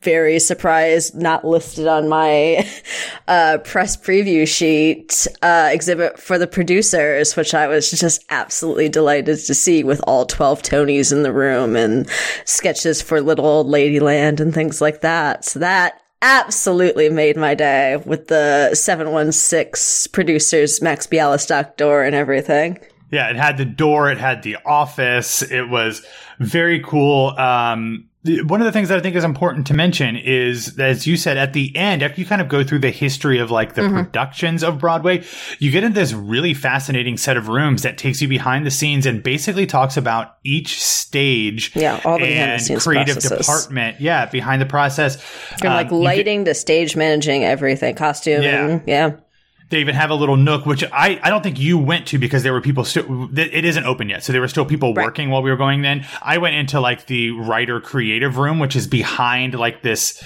very 0.00 0.38
surprise, 0.38 1.14
not 1.14 1.44
listed 1.44 1.86
on 1.86 2.08
my 2.08 2.66
uh, 3.28 3.58
press 3.64 3.98
preview 3.98 4.48
sheet 4.48 5.26
uh, 5.42 5.68
exhibit 5.70 6.18
for 6.18 6.38
the 6.38 6.46
producers, 6.46 7.36
which 7.36 7.52
I 7.52 7.66
was 7.66 7.90
just 7.90 8.24
absolutely 8.30 8.88
delighted 8.88 9.38
to 9.40 9.54
see 9.54 9.84
with 9.84 10.00
all 10.06 10.24
12 10.24 10.62
Tonys 10.62 11.12
in 11.12 11.22
the 11.22 11.32
room 11.32 11.76
and 11.76 12.08
sketches 12.46 13.02
for 13.02 13.20
Little 13.20 13.46
Old 13.46 13.66
Ladyland 13.66 14.40
and 14.40 14.54
things 14.54 14.80
like 14.80 15.02
that. 15.02 15.44
So 15.44 15.58
that 15.58 16.00
absolutely 16.22 17.10
made 17.10 17.36
my 17.36 17.54
day 17.54 17.96
with 18.06 18.28
the 18.28 18.74
716 18.74 20.10
producers, 20.12 20.80
Max 20.80 21.06
Bialystock 21.06 21.76
door 21.76 22.04
and 22.04 22.14
everything. 22.14 22.78
Yeah, 23.10 23.30
it 23.30 23.36
had 23.36 23.56
the 23.56 23.64
door, 23.64 24.10
it 24.10 24.18
had 24.18 24.42
the 24.42 24.56
office. 24.66 25.42
It 25.42 25.68
was 25.68 26.04
very 26.38 26.80
cool. 26.80 27.28
Um, 27.38 28.04
one 28.24 28.60
of 28.60 28.66
the 28.66 28.72
things 28.72 28.90
that 28.90 28.98
I 28.98 29.00
think 29.00 29.16
is 29.16 29.24
important 29.24 29.68
to 29.68 29.74
mention 29.74 30.16
is, 30.16 30.78
as 30.78 31.06
you 31.06 31.16
said, 31.16 31.38
at 31.38 31.52
the 31.54 31.74
end, 31.74 32.02
after 32.02 32.20
you 32.20 32.26
kind 32.26 32.42
of 32.42 32.48
go 32.48 32.62
through 32.62 32.80
the 32.80 32.90
history 32.90 33.38
of 33.38 33.50
like 33.50 33.74
the 33.74 33.82
Mm-hmm. 33.82 33.94
productions 33.96 34.62
of 34.62 34.78
Broadway, 34.78 35.24
you 35.58 35.70
get 35.70 35.84
into 35.84 35.98
this 35.98 36.12
really 36.12 36.52
fascinating 36.52 37.16
set 37.16 37.36
of 37.38 37.48
rooms 37.48 37.82
that 37.84 37.96
takes 37.96 38.20
you 38.20 38.28
behind 38.28 38.66
the 38.66 38.70
scenes 38.70 39.06
and 39.06 39.22
basically 39.22 39.66
talks 39.66 39.96
about 39.96 40.36
each 40.44 40.82
stage 40.84 41.74
Yeah, 41.74 42.00
all 42.04 42.18
the 42.18 42.26
and 42.26 42.60
creative 42.80 43.14
processes. 43.14 43.38
department. 43.46 44.00
Yeah, 44.00 44.26
behind 44.26 44.60
the 44.60 44.66
process. 44.66 45.16
From 45.22 45.68
like 45.72 45.86
Um, 45.90 46.00
get- 46.00 46.04
lighting 46.04 46.44
to 46.44 46.54
stage 46.54 46.96
managing 46.96 47.44
everything, 47.44 47.94
costuming. 47.94 48.42
Yeah. 48.42 48.80
yeah. 48.86 49.10
They 49.70 49.80
even 49.80 49.94
have 49.94 50.10
a 50.10 50.14
little 50.14 50.36
nook, 50.36 50.64
which 50.66 50.82
I, 50.92 51.20
I 51.22 51.30
don't 51.30 51.42
think 51.42 51.58
you 51.58 51.76
went 51.78 52.06
to 52.08 52.18
because 52.18 52.42
there 52.42 52.52
were 52.52 52.60
people 52.60 52.84
still, 52.84 53.28
it 53.38 53.64
isn't 53.64 53.84
open 53.84 54.08
yet. 54.08 54.24
So 54.24 54.32
there 54.32 54.40
were 54.40 54.48
still 54.48 54.64
people 54.64 54.94
Right. 54.94 55.04
working 55.04 55.30
while 55.30 55.42
we 55.42 55.50
were 55.50 55.56
going 55.56 55.82
then. 55.82 56.06
I 56.22 56.38
went 56.38 56.56
into 56.56 56.80
like 56.80 57.06
the 57.06 57.32
writer 57.32 57.80
creative 57.80 58.38
room, 58.38 58.58
which 58.58 58.76
is 58.76 58.86
behind 58.86 59.54
like 59.54 59.82
this. 59.82 60.22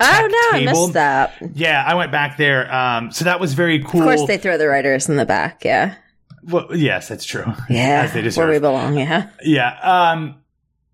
Oh 0.00 0.28
no, 0.52 0.58
I 0.58 0.64
missed 0.64 0.92
that. 0.94 1.34
Yeah, 1.54 1.84
I 1.86 1.94
went 1.94 2.10
back 2.10 2.36
there. 2.38 2.72
Um, 2.74 3.12
so 3.12 3.24
that 3.26 3.38
was 3.38 3.54
very 3.54 3.80
cool. 3.84 4.00
Of 4.00 4.06
course, 4.06 4.26
they 4.26 4.38
throw 4.38 4.56
the 4.56 4.68
writers 4.68 5.08
in 5.08 5.16
the 5.16 5.26
back. 5.26 5.64
Yeah, 5.64 5.94
well, 6.42 6.74
yes, 6.74 7.08
that's 7.08 7.24
true. 7.24 7.44
yeah, 7.70 8.02
As 8.02 8.12
they 8.12 8.40
where 8.40 8.48
we 8.50 8.58
belong. 8.58 8.96
Yeah. 8.98 9.28
Yeah. 9.42 9.78
Um, 9.82 10.36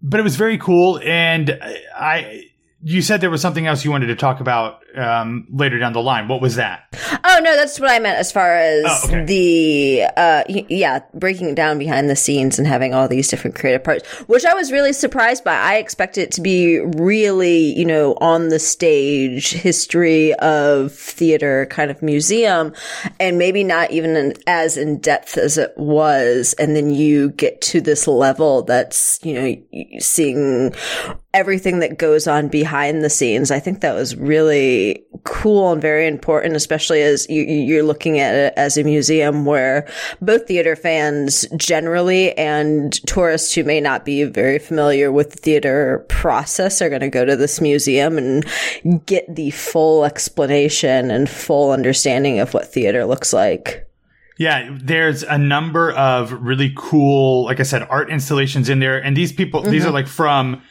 but 0.03 0.21
it 0.21 0.23
was 0.23 0.37
very 0.37 0.59
cool. 0.59 1.01
And 1.05 1.59
I, 1.97 2.45
you 2.83 3.03
said 3.03 3.21
there 3.21 3.31
was 3.31 3.41
something 3.43 3.67
else 3.67 3.85
you 3.85 3.91
wanted 3.91 4.07
to 4.09 4.17
talk 4.17 4.41
about, 4.41 4.81
um, 4.97 5.47
later 5.51 5.79
down 5.79 5.93
the 5.93 6.03
line. 6.03 6.29
What 6.29 6.41
was 6.41 6.57
that? 6.57 6.85
Oh 7.25 7.41
no, 7.43 7.57
that's 7.57 7.79
what 7.81 7.91
I 7.91 7.99
meant 7.99 8.19
as 8.19 8.33
far 8.33 8.55
as 8.57 8.85
Oh, 8.87 9.01
okay. 9.07 9.25
the 9.25 10.03
uh 10.17 10.43
yeah, 10.49 11.01
breaking 11.15 11.51
it 11.51 11.55
down 11.55 11.79
behind 11.79 12.09
the 12.09 12.17
scenes 12.17 12.59
and 12.59 12.67
having 12.67 12.95
all 12.95 13.09
these 13.09 13.29
different 13.29 13.57
creative 13.57 13.85
parts, 13.85 14.07
which 14.29 14.45
I 14.45 14.55
was 14.55 14.73
really 14.73 14.93
surprised 14.93 15.45
by. 15.45 15.55
I 15.55 15.77
expected 15.77 16.23
it 16.23 16.31
to 16.33 16.41
be 16.41 16.79
really, 16.81 17.77
you 17.79 17.85
know, 17.85 18.15
on 18.21 18.49
the 18.49 18.59
stage 18.59 19.53
history 19.53 20.35
of 20.35 20.93
theater 20.93 21.67
kind 21.71 21.91
of 21.91 22.03
museum 22.03 22.73
and 23.21 23.39
maybe 23.39 23.65
not 23.65 23.91
even 23.91 24.17
in, 24.17 24.35
as 24.47 24.77
in 24.77 24.99
depth 24.99 25.37
as 25.37 25.59
it 25.59 25.73
was 25.77 26.55
and 26.59 26.75
then 26.77 26.91
you 26.91 27.31
get 27.31 27.61
to 27.63 27.81
this 27.81 28.07
level 28.07 28.63
that's, 28.63 29.19
you 29.23 29.35
know, 29.35 29.99
seeing 29.99 30.75
everything 31.35 31.81
that 31.81 31.99
goes 31.99 32.27
on 32.27 32.49
behind 32.49 33.05
the 33.05 33.11
scenes. 33.11 33.51
I 33.51 33.61
think 33.61 33.81
that 33.81 33.95
was 33.95 34.17
really 34.17 34.86
cool 35.25 35.73
and 35.73 35.81
very 35.83 36.07
important, 36.07 36.57
especially 36.57 37.03
as 37.03 37.29
you, 37.29 37.43
you're 37.43 37.83
looking 37.83 38.19
at 38.19 38.35
it 38.35 38.53
as 38.57 38.77
a 38.77 38.85
museum 38.85 39.45
where 39.45 39.89
both 40.21 40.47
theater 40.47 40.77
fans 40.77 41.47
generally 41.57 42.37
and 42.39 42.93
tourists 43.07 43.55
who 43.55 43.65
may 43.65 43.81
not 43.81 44.05
be 44.05 44.25
very 44.25 44.59
familiar 44.59 45.11
with 45.11 45.31
the 45.31 45.37
theater 45.39 46.05
process 46.09 46.81
are 46.81 46.89
going 46.89 47.01
to 47.01 47.09
go 47.09 47.25
to 47.25 47.37
this 47.37 47.61
museum 47.61 48.19
and 48.19 48.45
get 49.07 49.25
the 49.35 49.51
full 49.51 50.05
explanation 50.05 51.11
and 51.11 51.29
full 51.29 51.71
understanding 51.73 52.39
of 52.39 52.55
what 52.55 52.67
theater 52.73 53.05
looks 53.05 53.33
like. 53.33 53.83
Yeah, 54.39 54.69
there's 54.71 55.23
a 55.23 55.39
number 55.39 55.93
of 55.93 56.31
really 56.33 56.73
cool, 56.77 57.45
like 57.47 57.59
I 57.59 57.63
said, 57.63 57.87
art 57.89 58.11
installations 58.11 58.69
in 58.69 58.81
there. 58.81 59.03
And 59.03 59.17
these 59.17 59.33
people, 59.33 59.63
these 59.63 59.83
Mm-hmm. 59.83 59.89
are 59.89 59.93
like 59.93 60.07
from 60.07 60.63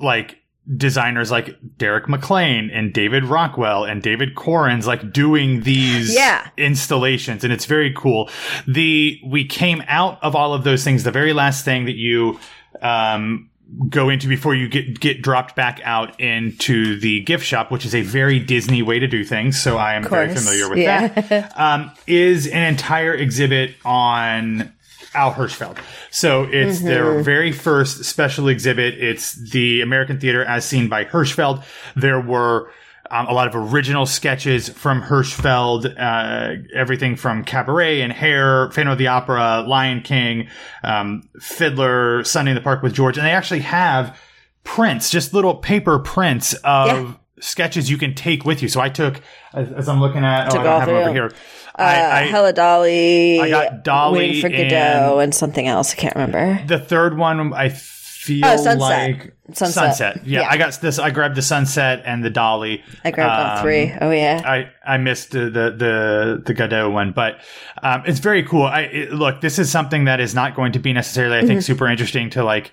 like 0.00 0.39
designers 0.76 1.30
like 1.30 1.56
Derek 1.78 2.06
McLane 2.06 2.70
and 2.72 2.92
David 2.92 3.24
Rockwell 3.24 3.84
and 3.84 4.02
David 4.02 4.34
Korins, 4.34 4.86
like 4.86 5.12
doing 5.12 5.62
these 5.62 6.14
Yeah. 6.14 6.46
installations. 6.56 7.44
And 7.44 7.52
it's 7.52 7.66
very 7.66 7.92
cool. 7.92 8.30
The, 8.66 9.20
we 9.26 9.44
came 9.44 9.82
out 9.88 10.22
of 10.22 10.36
all 10.36 10.54
of 10.54 10.64
those 10.64 10.84
things. 10.84 11.02
The 11.04 11.10
very 11.10 11.32
last 11.32 11.64
thing 11.64 11.86
that 11.86 11.96
you, 11.96 12.38
um, 12.82 13.50
go 13.88 14.08
into 14.08 14.26
before 14.26 14.52
you 14.54 14.68
get 14.68 14.98
get 14.98 15.22
dropped 15.22 15.54
back 15.54 15.80
out 15.84 16.18
into 16.20 16.98
the 16.98 17.20
gift 17.20 17.44
shop, 17.44 17.70
which 17.70 17.84
is 17.84 17.94
a 17.94 18.02
very 18.02 18.40
Disney 18.40 18.82
way 18.82 18.98
to 18.98 19.06
do 19.06 19.22
things. 19.22 19.60
So 19.60 19.76
I 19.76 19.94
am 19.94 20.02
very 20.02 20.34
familiar 20.34 20.68
with 20.68 20.78
yeah. 20.78 21.06
that. 21.08 21.58
Um, 21.58 21.92
is 22.06 22.48
an 22.48 22.62
entire 22.64 23.14
exhibit 23.14 23.76
on 23.84 24.72
Al 25.14 25.32
Hirschfeld. 25.32 25.78
So 26.10 26.44
it's 26.44 26.78
Mm-hmm. 26.78 26.86
their 26.86 27.22
very 27.22 27.52
first 27.52 28.04
special 28.04 28.48
exhibit. 28.48 28.94
It's 28.94 29.34
the 29.34 29.80
American 29.80 30.20
theater 30.20 30.44
as 30.44 30.64
seen 30.64 30.88
by 30.88 31.04
Hirschfeld. 31.04 31.64
There 31.96 32.20
were 32.20 32.70
um, 33.10 33.26
a 33.26 33.32
lot 33.32 33.48
of 33.48 33.56
original 33.56 34.06
sketches 34.06 34.68
from 34.68 35.02
Hirschfeld, 35.02 35.98
uh, 35.98 36.62
everything 36.74 37.16
from 37.16 37.42
Cabaret 37.44 38.02
and 38.02 38.12
Hair, 38.12 38.70
Phantom 38.70 38.92
of 38.92 38.98
the 38.98 39.08
Opera, 39.08 39.64
Lion 39.66 40.00
King, 40.02 40.48
um, 40.84 41.28
Fiddler, 41.40 42.22
Sunday 42.22 42.52
in 42.52 42.54
the 42.54 42.60
Park 42.60 42.82
with 42.84 42.94
George, 42.94 43.18
and 43.18 43.26
they 43.26 43.32
actually 43.32 43.60
have 43.60 44.16
prints, 44.62 45.10
just 45.10 45.34
little 45.34 45.56
paper 45.56 45.98
prints 45.98 46.54
of 46.62 46.86
Yeah. 46.88 47.14
Sketches 47.40 47.90
you 47.90 47.96
can 47.98 48.14
take 48.14 48.44
with 48.44 48.62
you. 48.62 48.68
So 48.68 48.80
I 48.80 48.88
took, 48.88 49.20
as, 49.54 49.70
as 49.72 49.88
I'm 49.88 50.00
looking 50.00 50.24
at, 50.24 50.52
oh, 50.54 50.60
I 50.60 50.62
don't 50.64 50.78
have 50.80 50.86
them 50.88 50.96
over 50.96 51.12
here. 51.12 51.32
Uh, 51.78 51.82
I, 51.82 52.20
I, 52.22 52.26
Hello 52.26 52.52
Dolly, 52.52 53.40
I 53.40 53.48
got 53.48 53.84
Dolly 53.84 54.18
Waiting 54.18 54.40
for 54.42 54.48
Godot, 54.50 55.12
and- 55.14 55.22
and, 55.22 55.34
something 55.34 55.66
else. 55.66 55.92
I 55.92 55.96
can't 55.96 56.14
remember. 56.14 56.60
the 56.66 56.78
third 56.78 57.16
one, 57.16 57.52
I 57.54 57.68
feel 57.70 58.44
Oh, 58.44 58.56
Sunset. 58.56 58.78
like 58.78 59.34
Sunset. 59.54 60.26
Yeah, 60.26 60.42
Yeah. 60.42 60.48
I 60.50 60.56
got 60.58 60.78
this. 60.80 60.98
I 60.98 61.10
grabbed 61.10 61.36
the 61.36 61.42
Sunset 61.42 62.02
and 62.04 62.22
the 62.22 62.28
Dolly. 62.30 62.82
I 63.04 63.10
grabbed 63.12 63.32
all 63.50 63.56
Um, 63.56 63.62
three. 63.62 63.92
Oh 64.00 64.10
yeah. 64.10 64.42
I, 64.44 64.70
I 64.84 64.98
missed 64.98 65.30
the, 65.30 65.44
the, 65.50 65.70
the, 65.70 66.42
the 66.44 66.54
Godot 66.54 66.90
one, 66.90 67.12
but, 67.12 67.40
um, 67.82 68.02
it's 68.06 68.18
very 68.18 68.42
cool. 68.42 68.64
I, 68.64 68.80
it, 68.82 69.12
look, 69.12 69.40
this 69.40 69.58
is 69.58 69.70
something 69.70 70.04
that 70.04 70.20
is 70.20 70.34
not 70.34 70.54
going 70.54 70.72
to 70.72 70.78
be 70.78 70.92
necessarily, 70.92 71.38
I 71.38 71.40
think, 71.40 71.60
Mm-hmm. 71.60 71.60
super 71.60 71.88
interesting 71.88 72.28
to 72.30 72.44
like 72.44 72.72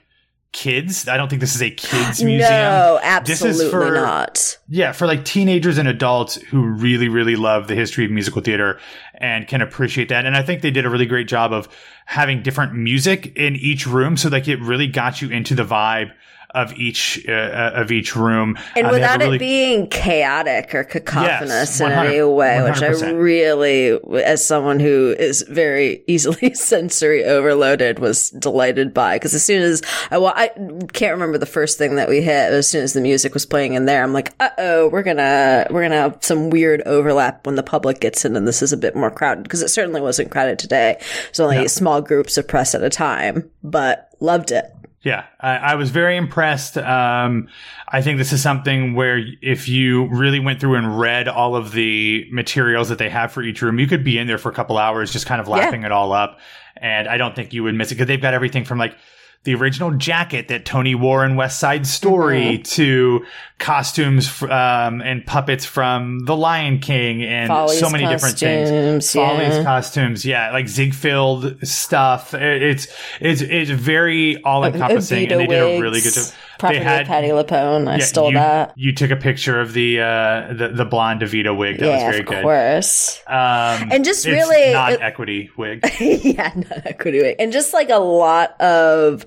kids. 0.57 1.07
I 1.07 1.17
don't 1.17 1.29
think 1.29 1.39
this 1.39 1.53
is 1.55 1.61
a 1.61 1.69
kids 1.69 2.23
museum. 2.23 2.49
No, 2.49 2.99
This 3.23 3.41
is 3.41 3.61
absolutely 3.61 3.69
for- 3.71 3.93
not. 3.93 4.57
Yeah, 4.67 4.91
for 4.91 5.05
like 5.05 5.23
teenagers 5.23 5.77
and 5.77 5.87
adults 5.87 6.35
who 6.35 6.63
really, 6.63 7.07
really 7.09 7.35
love 7.35 7.67
the 7.67 7.75
history 7.75 8.05
of 8.05 8.11
musical 8.11 8.41
theater 8.41 8.79
and 9.15 9.47
can 9.47 9.61
appreciate 9.61 10.09
that. 10.09 10.25
And 10.25 10.35
I 10.35 10.41
think 10.41 10.61
they 10.61 10.71
did 10.71 10.85
a 10.85 10.89
really 10.89 11.05
great 11.05 11.27
job 11.27 11.53
of 11.53 11.69
having 12.07 12.41
different 12.41 12.73
music 12.73 13.33
in 13.35 13.55
each 13.55 13.85
room. 13.85 14.17
So 14.17 14.29
like 14.29 14.47
it 14.47 14.59
really 14.61 14.87
got 14.87 15.21
you 15.21 15.29
into 15.29 15.53
the 15.55 15.63
vibe 15.63 16.11
of 16.51 16.73
each, 16.73 17.25
uh, 17.27 17.31
uh, 17.31 17.71
of 17.75 17.91
each 17.91 18.15
room. 18.15 18.57
And 18.75 18.87
Uh, 18.87 18.91
without 18.91 19.19
really- 19.19 19.35
it 19.35 19.39
being 19.39 19.87
chaotic 19.87 20.73
or 20.73 20.83
cacophonous 20.83 21.79
Yes, 21.79 21.79
in 21.81 21.91
any 21.91 22.21
100 22.21 22.29
way, 22.29 22.61
which 22.63 22.81
I 22.81 22.87
really, 23.11 23.99
as 24.23 24.45
someone 24.45 24.79
who 24.79 25.13
is 25.19 25.43
very 25.49 26.03
easily 26.07 26.53
sensory 26.55 27.25
overloaded, 27.25 27.99
was 27.99 28.29
delighted 28.31 28.93
by. 28.93 29.15
Because 29.15 29.33
as 29.33 29.43
soon 29.43 29.61
as 29.61 29.81
I, 30.09 30.17
well, 30.17 30.33
I 30.35 30.49
can't 30.93 31.13
remember 31.13 31.37
the 31.37 31.45
first 31.45 31.77
thing 31.77 31.95
that 31.95 32.07
we 32.09 32.21
hit. 32.21 32.53
As 32.53 32.67
soon 32.67 32.83
as 32.83 32.93
the 32.93 33.01
music 33.01 33.33
was 33.33 33.45
playing 33.45 33.73
in 33.73 33.85
there, 33.85 34.01
I'm 34.03 34.13
like, 34.13 34.33
uh 34.39 34.49
oh, 34.57 34.87
we're 34.89 35.03
gonna 35.03 35.67
we're 35.69 35.83
gonna 35.83 35.95
have 36.01 36.17
some 36.21 36.49
weird 36.49 36.81
overlap 36.85 37.45
when 37.45 37.55
the 37.55 37.63
public 37.63 37.99
gets 37.99 38.23
in, 38.25 38.35
and 38.35 38.47
this 38.47 38.61
is 38.61 38.71
a 38.73 38.77
bit 38.77 38.95
more 38.95 39.11
crowded. 39.11 39.43
Because 39.43 39.61
it 39.61 39.69
certainly 39.69 40.01
wasn't 40.01 40.31
crowded 40.31 40.59
today. 40.59 40.97
There's 41.25 41.39
only 41.39 41.67
small 41.67 42.01
groups 42.01 42.37
of 42.37 42.47
press 42.47 42.73
at 42.73 42.83
a 42.83 42.89
time, 42.89 43.49
but 43.63 44.09
loved 44.19 44.51
it. 44.51 44.65
Yeah, 45.03 45.25
I, 45.39 45.57
I 45.57 45.75
was 45.75 45.91
very 45.91 46.17
impressed. 46.17 46.77
Um, 46.77 47.47
I 47.87 48.01
think 48.01 48.17
this 48.17 48.33
is 48.33 48.41
something 48.41 48.95
where 48.95 49.23
if 49.41 49.69
you 49.69 50.07
really 50.07 50.39
went 50.39 50.59
through 50.59 50.75
and 50.75 50.99
read 50.99 51.27
all 51.27 51.55
of 51.55 51.71
the 51.71 52.27
materials 52.31 52.89
that 52.89 52.97
they 52.97 53.09
have 53.09 53.31
for 53.31 53.43
each 53.43 53.61
room, 53.61 53.79
you 53.79 53.87
could 53.87 54.03
be 54.03 54.17
in 54.17 54.27
there 54.27 54.39
for 54.39 54.49
a 54.49 54.53
couple 54.53 54.77
hours 54.77 55.13
just 55.13 55.27
kind 55.27 55.39
of 55.39 55.47
lapping 55.47 55.83
it 55.83 55.91
all 55.91 56.13
up. 56.13 56.39
And 56.75 57.07
I 57.07 57.17
don't 57.17 57.35
think 57.35 57.53
you 57.53 57.63
would 57.63 57.75
miss 57.75 57.91
it 57.91 57.95
because 57.95 58.07
they've 58.07 58.21
got 58.21 58.33
everything 58.33 58.65
from 58.65 58.79
like 58.79 58.97
the 59.43 59.55
original 59.55 59.91
jacket 59.91 60.49
that 60.49 60.65
Tony 60.65 60.93
wore 60.95 61.23
in 61.25 61.35
West 61.35 61.59
Side 61.59 61.87
Story 61.87 62.43
Mm-hmm. 62.57 62.63
to 62.63 63.25
costumes 63.59 64.41
um, 64.43 65.01
and 65.01 65.25
puppets 65.25 65.65
from 65.65 66.19
The 66.25 66.35
Lion 66.35 66.79
King 66.79 67.23
and 67.23 67.47
Follies 67.47 67.79
so 67.79 67.89
many 67.89 68.05
different 68.05 68.37
things. 68.37 68.69
costumes, 68.69 69.13
Follies 69.13 69.55
yeah. 69.55 69.63
costumes, 69.63 70.25
yeah, 70.25 70.51
like 70.51 70.67
Ziegfeld 70.67 71.65
stuff. 71.67 72.33
It's 72.33 72.87
it's 73.19 73.41
it's 73.41 73.71
very 73.71 74.41
all 74.43 74.63
encompassing, 74.65 75.31
and 75.31 75.41
they 75.41 75.47
did 75.47 75.77
a 75.77 75.81
really 75.81 76.01
good 76.01 76.13
job. 76.13 76.25
Property 76.59 76.79
They 76.79 76.85
had 76.85 77.01
of 77.03 77.07
Patti 77.07 77.27
LuPone. 77.27 77.87
I 77.87 77.97
yeah, 77.97 78.03
stole 78.03 78.29
you, 78.31 78.37
that. 78.37 78.73
You 78.75 78.91
took 78.91 79.11
a 79.11 79.15
picture 79.15 79.59
of 79.61 79.73
the 79.73 79.99
uh, 80.01 80.53
the, 80.53 80.69
the 80.73 80.85
blonde 80.85 81.21
Evita 81.21 81.55
wig. 81.55 81.77
That 81.77 81.85
was 81.85 82.01
yeah, 82.01 82.09
very 82.09 82.19
of 82.21 82.25
good. 82.25 82.41
course. 82.41 83.21
Um, 83.27 83.91
And 83.91 84.03
just 84.03 84.25
really- 84.25 84.73
not 84.73 84.93
it- 84.93 85.01
equity 85.01 85.51
wig. 85.55 85.85
yeah, 85.99 86.51
no, 86.55 86.65
equity 86.83 87.19
couldn't. 87.19 87.35
And 87.39 87.51
just 87.53 87.73
like 87.75 87.91
a 87.91 87.97
lot 87.99 88.59
of, 88.59 89.26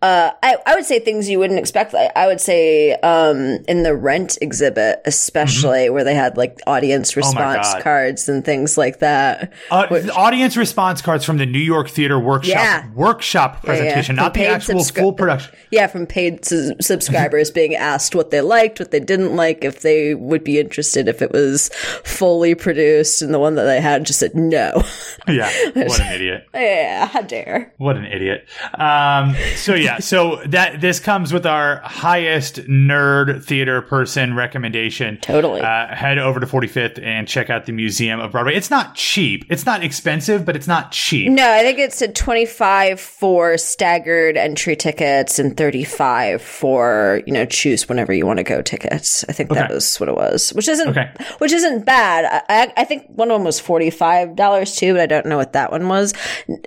uh, 0.00 0.30
I, 0.42 0.56
I 0.64 0.74
would 0.76 0.84
say 0.84 1.00
things 1.00 1.28
you 1.28 1.38
wouldn't 1.40 1.58
expect. 1.58 1.92
I, 1.94 2.10
I 2.14 2.26
would 2.28 2.40
say, 2.40 2.92
um, 3.02 3.58
in 3.66 3.82
the 3.82 3.94
rent 3.96 4.38
exhibit, 4.40 5.00
especially 5.04 5.90
where 5.90 6.04
they 6.04 6.14
had 6.14 6.36
like 6.36 6.58
audience 6.66 7.16
response 7.16 7.66
Mm-hmm. 7.68 7.78
Oh 7.78 7.82
cards 7.82 8.28
and 8.28 8.44
things 8.44 8.78
like 8.78 9.00
that. 9.00 9.52
Uh, 9.70 9.86
the 9.86 10.12
audience 10.14 10.56
response 10.56 11.02
cards 11.02 11.24
from 11.24 11.38
the 11.38 11.46
New 11.46 11.58
York 11.58 11.88
Theater 11.88 12.18
Workshop 12.18 12.54
Yeah. 12.54 12.88
workshop 12.94 13.62
presentation, 13.64 14.16
From 14.16 14.24
not 14.24 14.34
the 14.34 14.46
actual 14.46 14.76
subscri- 14.80 15.00
full 15.00 15.12
production. 15.12 15.54
Yeah, 15.70 15.86
from 15.88 16.06
paid 16.06 16.44
su- 16.44 16.74
subscribers 16.80 17.50
being 17.50 17.74
asked 17.74 18.14
what 18.14 18.30
they 18.30 18.40
liked, 18.40 18.78
what 18.78 18.90
they 18.90 19.00
didn't 19.00 19.34
like, 19.36 19.64
if 19.64 19.80
they 19.82 20.14
would 20.14 20.44
be 20.44 20.58
interested 20.60 21.08
if 21.08 21.22
it 21.22 21.32
was 21.32 21.70
fully 22.04 22.54
produced, 22.54 23.22
and 23.22 23.32
the 23.34 23.38
one 23.38 23.54
that 23.56 23.64
they 23.64 23.80
had 23.80 24.04
just 24.04 24.20
said 24.20 24.34
no. 24.34 24.82
Yeah, 25.26 25.50
what 25.74 26.00
an 26.00 26.12
idiot. 26.12 26.46
yeah, 26.54 27.06
how 27.06 27.22
dare. 27.22 27.72
What 27.78 27.96
an 27.96 28.04
idiot. 28.06 28.46
Um, 28.74 29.34
so 29.56 29.74
yeah, 29.74 29.87
so 29.98 30.36
that 30.46 30.80
this 30.80 31.00
comes 31.00 31.32
with 31.32 31.46
our 31.46 31.80
highest 31.82 32.56
nerd 32.68 33.42
theater 33.44 33.80
person 33.82 34.34
recommendation. 34.36 35.16
Totally. 35.20 35.60
Uh, 35.62 35.94
head 35.94 36.18
over 36.18 36.38
to 36.40 36.46
45th 36.46 37.02
and 37.02 37.26
check 37.26 37.48
out 37.50 37.66
the 37.66 37.72
Museum 37.72 38.20
of 38.20 38.32
Broadway. 38.32 38.54
It's 38.54 38.70
not 38.70 38.94
cheap. 38.94 39.44
It's 39.48 39.64
not 39.66 39.82
expensive, 39.82 40.44
but 40.44 40.54
it's 40.56 40.66
not 40.68 40.92
cheap. 40.92 41.30
No, 41.30 41.50
I 41.50 41.62
think 41.62 41.78
it's 41.78 42.00
a 42.02 42.08
25 42.08 43.00
for 43.00 43.56
staggered 43.58 44.36
entry 44.36 44.76
tickets 44.76 45.38
and 45.38 45.56
35 45.56 46.40
for, 46.42 47.22
you 47.26 47.32
know, 47.32 47.44
choose 47.46 47.88
whenever 47.88 48.12
you 48.12 48.26
want 48.26 48.38
to 48.38 48.44
go 48.44 48.62
tickets. 48.62 49.24
I 49.28 49.32
think 49.32 49.48
that 49.50 49.64
Okay. 49.66 49.74
was 49.74 49.96
what 49.98 50.08
it 50.08 50.14
was, 50.14 50.50
which 50.50 50.68
isn't, 50.68 50.88
Okay. 50.88 51.10
which 51.38 51.52
isn't 51.52 51.84
bad. 51.84 52.44
I, 52.48 52.62
I, 52.62 52.72
I 52.78 52.84
think 52.84 53.04
one 53.08 53.30
of 53.30 53.36
them 53.38 53.44
was 53.44 53.60
$45 53.60 54.76
too, 54.76 54.92
but 54.94 55.00
I 55.02 55.06
don't 55.06 55.26
know 55.26 55.36
what 55.36 55.52
that 55.54 55.70
one 55.72 55.88
was. 55.88 56.12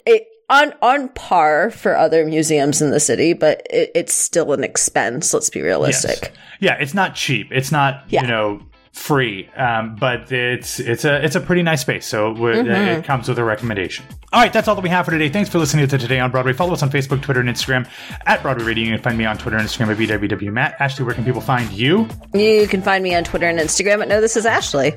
It, 0.05 0.27
on, 0.51 0.73
on 0.83 1.09
par 1.09 1.71
for 1.71 1.97
other 1.97 2.25
museums 2.25 2.81
in 2.81 2.91
the 2.91 2.99
city, 2.99 3.33
but 3.33 3.65
it, 3.71 3.89
it's 3.95 4.13
still 4.13 4.53
an 4.53 4.63
expense. 4.63 5.33
Let's 5.33 5.49
be 5.49 5.59
Yes. 5.59 5.65
realistic. 5.65 6.33
Yeah, 6.59 6.75
it's 6.79 6.93
not 6.93 7.15
cheap. 7.15 7.47
It's 7.51 7.71
not 7.71 8.03
Yeah. 8.09 8.21
you 8.21 8.27
know 8.27 8.61
free, 8.93 9.47
um, 9.55 9.95
but 9.97 10.29
it's 10.33 10.77
it's 10.79 11.05
a 11.05 11.23
it's 11.23 11.35
a 11.35 11.39
pretty 11.39 11.63
nice 11.63 11.79
space. 11.81 12.05
So 12.05 12.33
Mm-hmm. 12.35 12.69
it 12.69 13.05
comes 13.05 13.29
with 13.29 13.39
a 13.39 13.43
recommendation. 13.43 14.03
All 14.33 14.41
right, 14.41 14.51
that's 14.51 14.67
all 14.67 14.75
that 14.75 14.81
we 14.81 14.89
have 14.89 15.05
for 15.05 15.11
today. 15.11 15.29
Thanks 15.29 15.49
for 15.49 15.59
listening 15.59 15.87
to 15.87 15.97
Today 15.97 16.19
on 16.19 16.29
Broadway. 16.31 16.51
Follow 16.53 16.73
us 16.73 16.83
on 16.83 16.89
Facebook, 16.91 17.21
Twitter, 17.21 17.39
and 17.39 17.49
Instagram 17.49 17.87
at 18.25 18.41
Broadway 18.41 18.65
Radio. 18.65 18.83
You 18.85 18.91
can 18.95 19.01
find 19.01 19.17
me 19.17 19.25
on 19.25 19.37
Twitter 19.37 19.57
and 19.57 19.65
Instagram 19.67 19.91
at 19.91 19.97
BWW 19.97 20.51
Matt. 20.51 20.75
Ashley, 20.79 21.05
where 21.05 21.15
can 21.15 21.23
people 21.25 21.41
find 21.41 21.71
you? 21.71 22.07
You 22.33 22.67
can 22.67 22.81
find 22.81 23.01
me 23.03 23.15
on 23.15 23.23
Twitter 23.23 23.47
and 23.47 23.57
Instagram 23.59 24.01
at 24.01 24.07
No 24.09 24.19
This 24.21 24.35
Is 24.37 24.45
Ashley. 24.45 24.93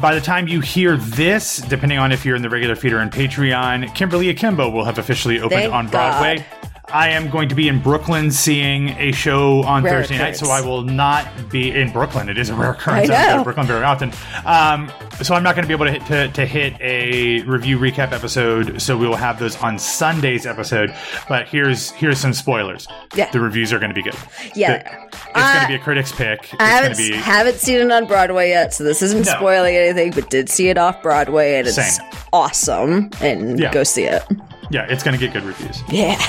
By 0.00 0.14
the 0.14 0.20
time 0.20 0.48
you 0.48 0.60
hear 0.60 0.96
this, 0.96 1.58
depending 1.58 1.98
on 1.98 2.12
if 2.12 2.24
you're 2.24 2.36
in 2.36 2.42
the 2.42 2.50
regular 2.50 2.74
feeder 2.76 2.98
and 2.98 3.10
Patreon, 3.10 3.94
Kimberly 3.94 4.28
Akimbo 4.28 4.68
will 4.68 4.84
have 4.84 4.98
officially 4.98 5.38
opened 5.38 5.62
Thank 5.62 5.72
on 5.72 5.88
Broadway. 5.88 6.44
God. 6.62 6.73
I 6.94 7.08
am 7.08 7.28
going 7.28 7.48
to 7.48 7.56
be 7.56 7.66
in 7.66 7.80
Brooklyn 7.82 8.30
seeing 8.30 8.90
a 8.90 9.10
show 9.10 9.62
on 9.64 9.82
Rare 9.82 10.00
Thursday 10.02 10.16
night, 10.18 10.36
so. 10.36 10.48
I 10.48 10.60
will 10.60 10.82
not 10.82 11.26
be 11.50 11.72
in 11.72 11.90
Brooklyn. 11.90 12.28
It 12.28 12.38
is 12.38 12.50
a 12.50 12.54
rare 12.54 12.70
occurrence. 12.70 13.10
I 13.10 13.14
I 13.14 13.18
don't 13.26 13.32
go 13.32 13.38
to 13.38 13.44
Brooklyn 13.44 13.66
very 13.66 13.82
often. 13.82 14.12
Um, 14.46 14.92
so 15.20 15.34
I'm 15.34 15.42
not 15.42 15.56
going 15.56 15.64
to 15.64 15.68
be 15.68 15.74
able 15.74 15.86
to 15.86 15.92
hit, 15.92 16.06
to, 16.06 16.28
to 16.28 16.46
hit 16.46 16.80
a 16.80 17.42
review 17.42 17.78
recap 17.80 18.12
episode. 18.12 18.80
So 18.80 18.96
we 18.96 19.08
will 19.08 19.16
have 19.16 19.40
those 19.40 19.60
on 19.60 19.76
Sunday's 19.78 20.46
episode. 20.46 20.94
But 21.28 21.48
here's 21.48 21.90
here's 21.90 22.18
some 22.20 22.32
spoilers. 22.32 22.86
Yeah. 23.16 23.28
the 23.32 23.40
reviews 23.40 23.72
are 23.72 23.80
going 23.80 23.90
to 23.90 23.94
be 23.94 24.02
good. 24.02 24.14
Yeah. 24.54 24.82
The- 25.10 25.18
it's 25.36 25.52
going 25.52 25.62
to 25.62 25.68
be 25.68 25.74
a 25.74 25.78
critic's 25.80 26.12
pick. 26.12 26.44
It's 26.44 26.54
I 26.60 26.66
haven't, 26.66 26.96
be 26.96 27.12
haven't 27.12 27.56
seen 27.56 27.78
it 27.80 27.90
on 27.90 28.06
Broadway 28.06 28.50
yet, 28.50 28.72
so 28.72 28.84
this 28.84 29.02
isn't 29.02 29.26
No. 29.26 29.32
spoiling 29.32 29.74
anything, 29.74 30.12
but 30.12 30.30
did 30.30 30.48
see 30.48 30.68
it 30.68 30.78
off 30.78 31.02
Broadway 31.02 31.56
and 31.56 31.66
it's 31.66 31.74
Same. 31.74 32.08
awesome. 32.32 33.10
And 33.20 33.58
Yeah. 33.58 33.72
go 33.72 33.82
see 33.82 34.04
it. 34.04 34.22
yeah, 34.70 34.86
it's 34.88 35.02
going 35.02 35.18
to 35.18 35.20
get 35.20 35.32
good 35.32 35.42
reviews. 35.42 35.82
Yeah. 35.88 36.24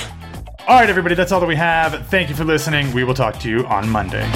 All 0.67 0.79
right, 0.79 0.89
everybody, 0.89 1.13
that's 1.13 1.31
all 1.31 1.39
that 1.39 1.45
we 1.45 1.55
have. 1.57 2.07
Thank 2.07 2.27
you 2.27 2.35
for 2.35 2.43
listening. 2.43 2.91
We 2.91 3.03
will 3.03 3.13
talk 3.13 3.39
to 3.41 3.49
you 3.49 3.67
on 3.67 3.87
Monday. 3.87 4.27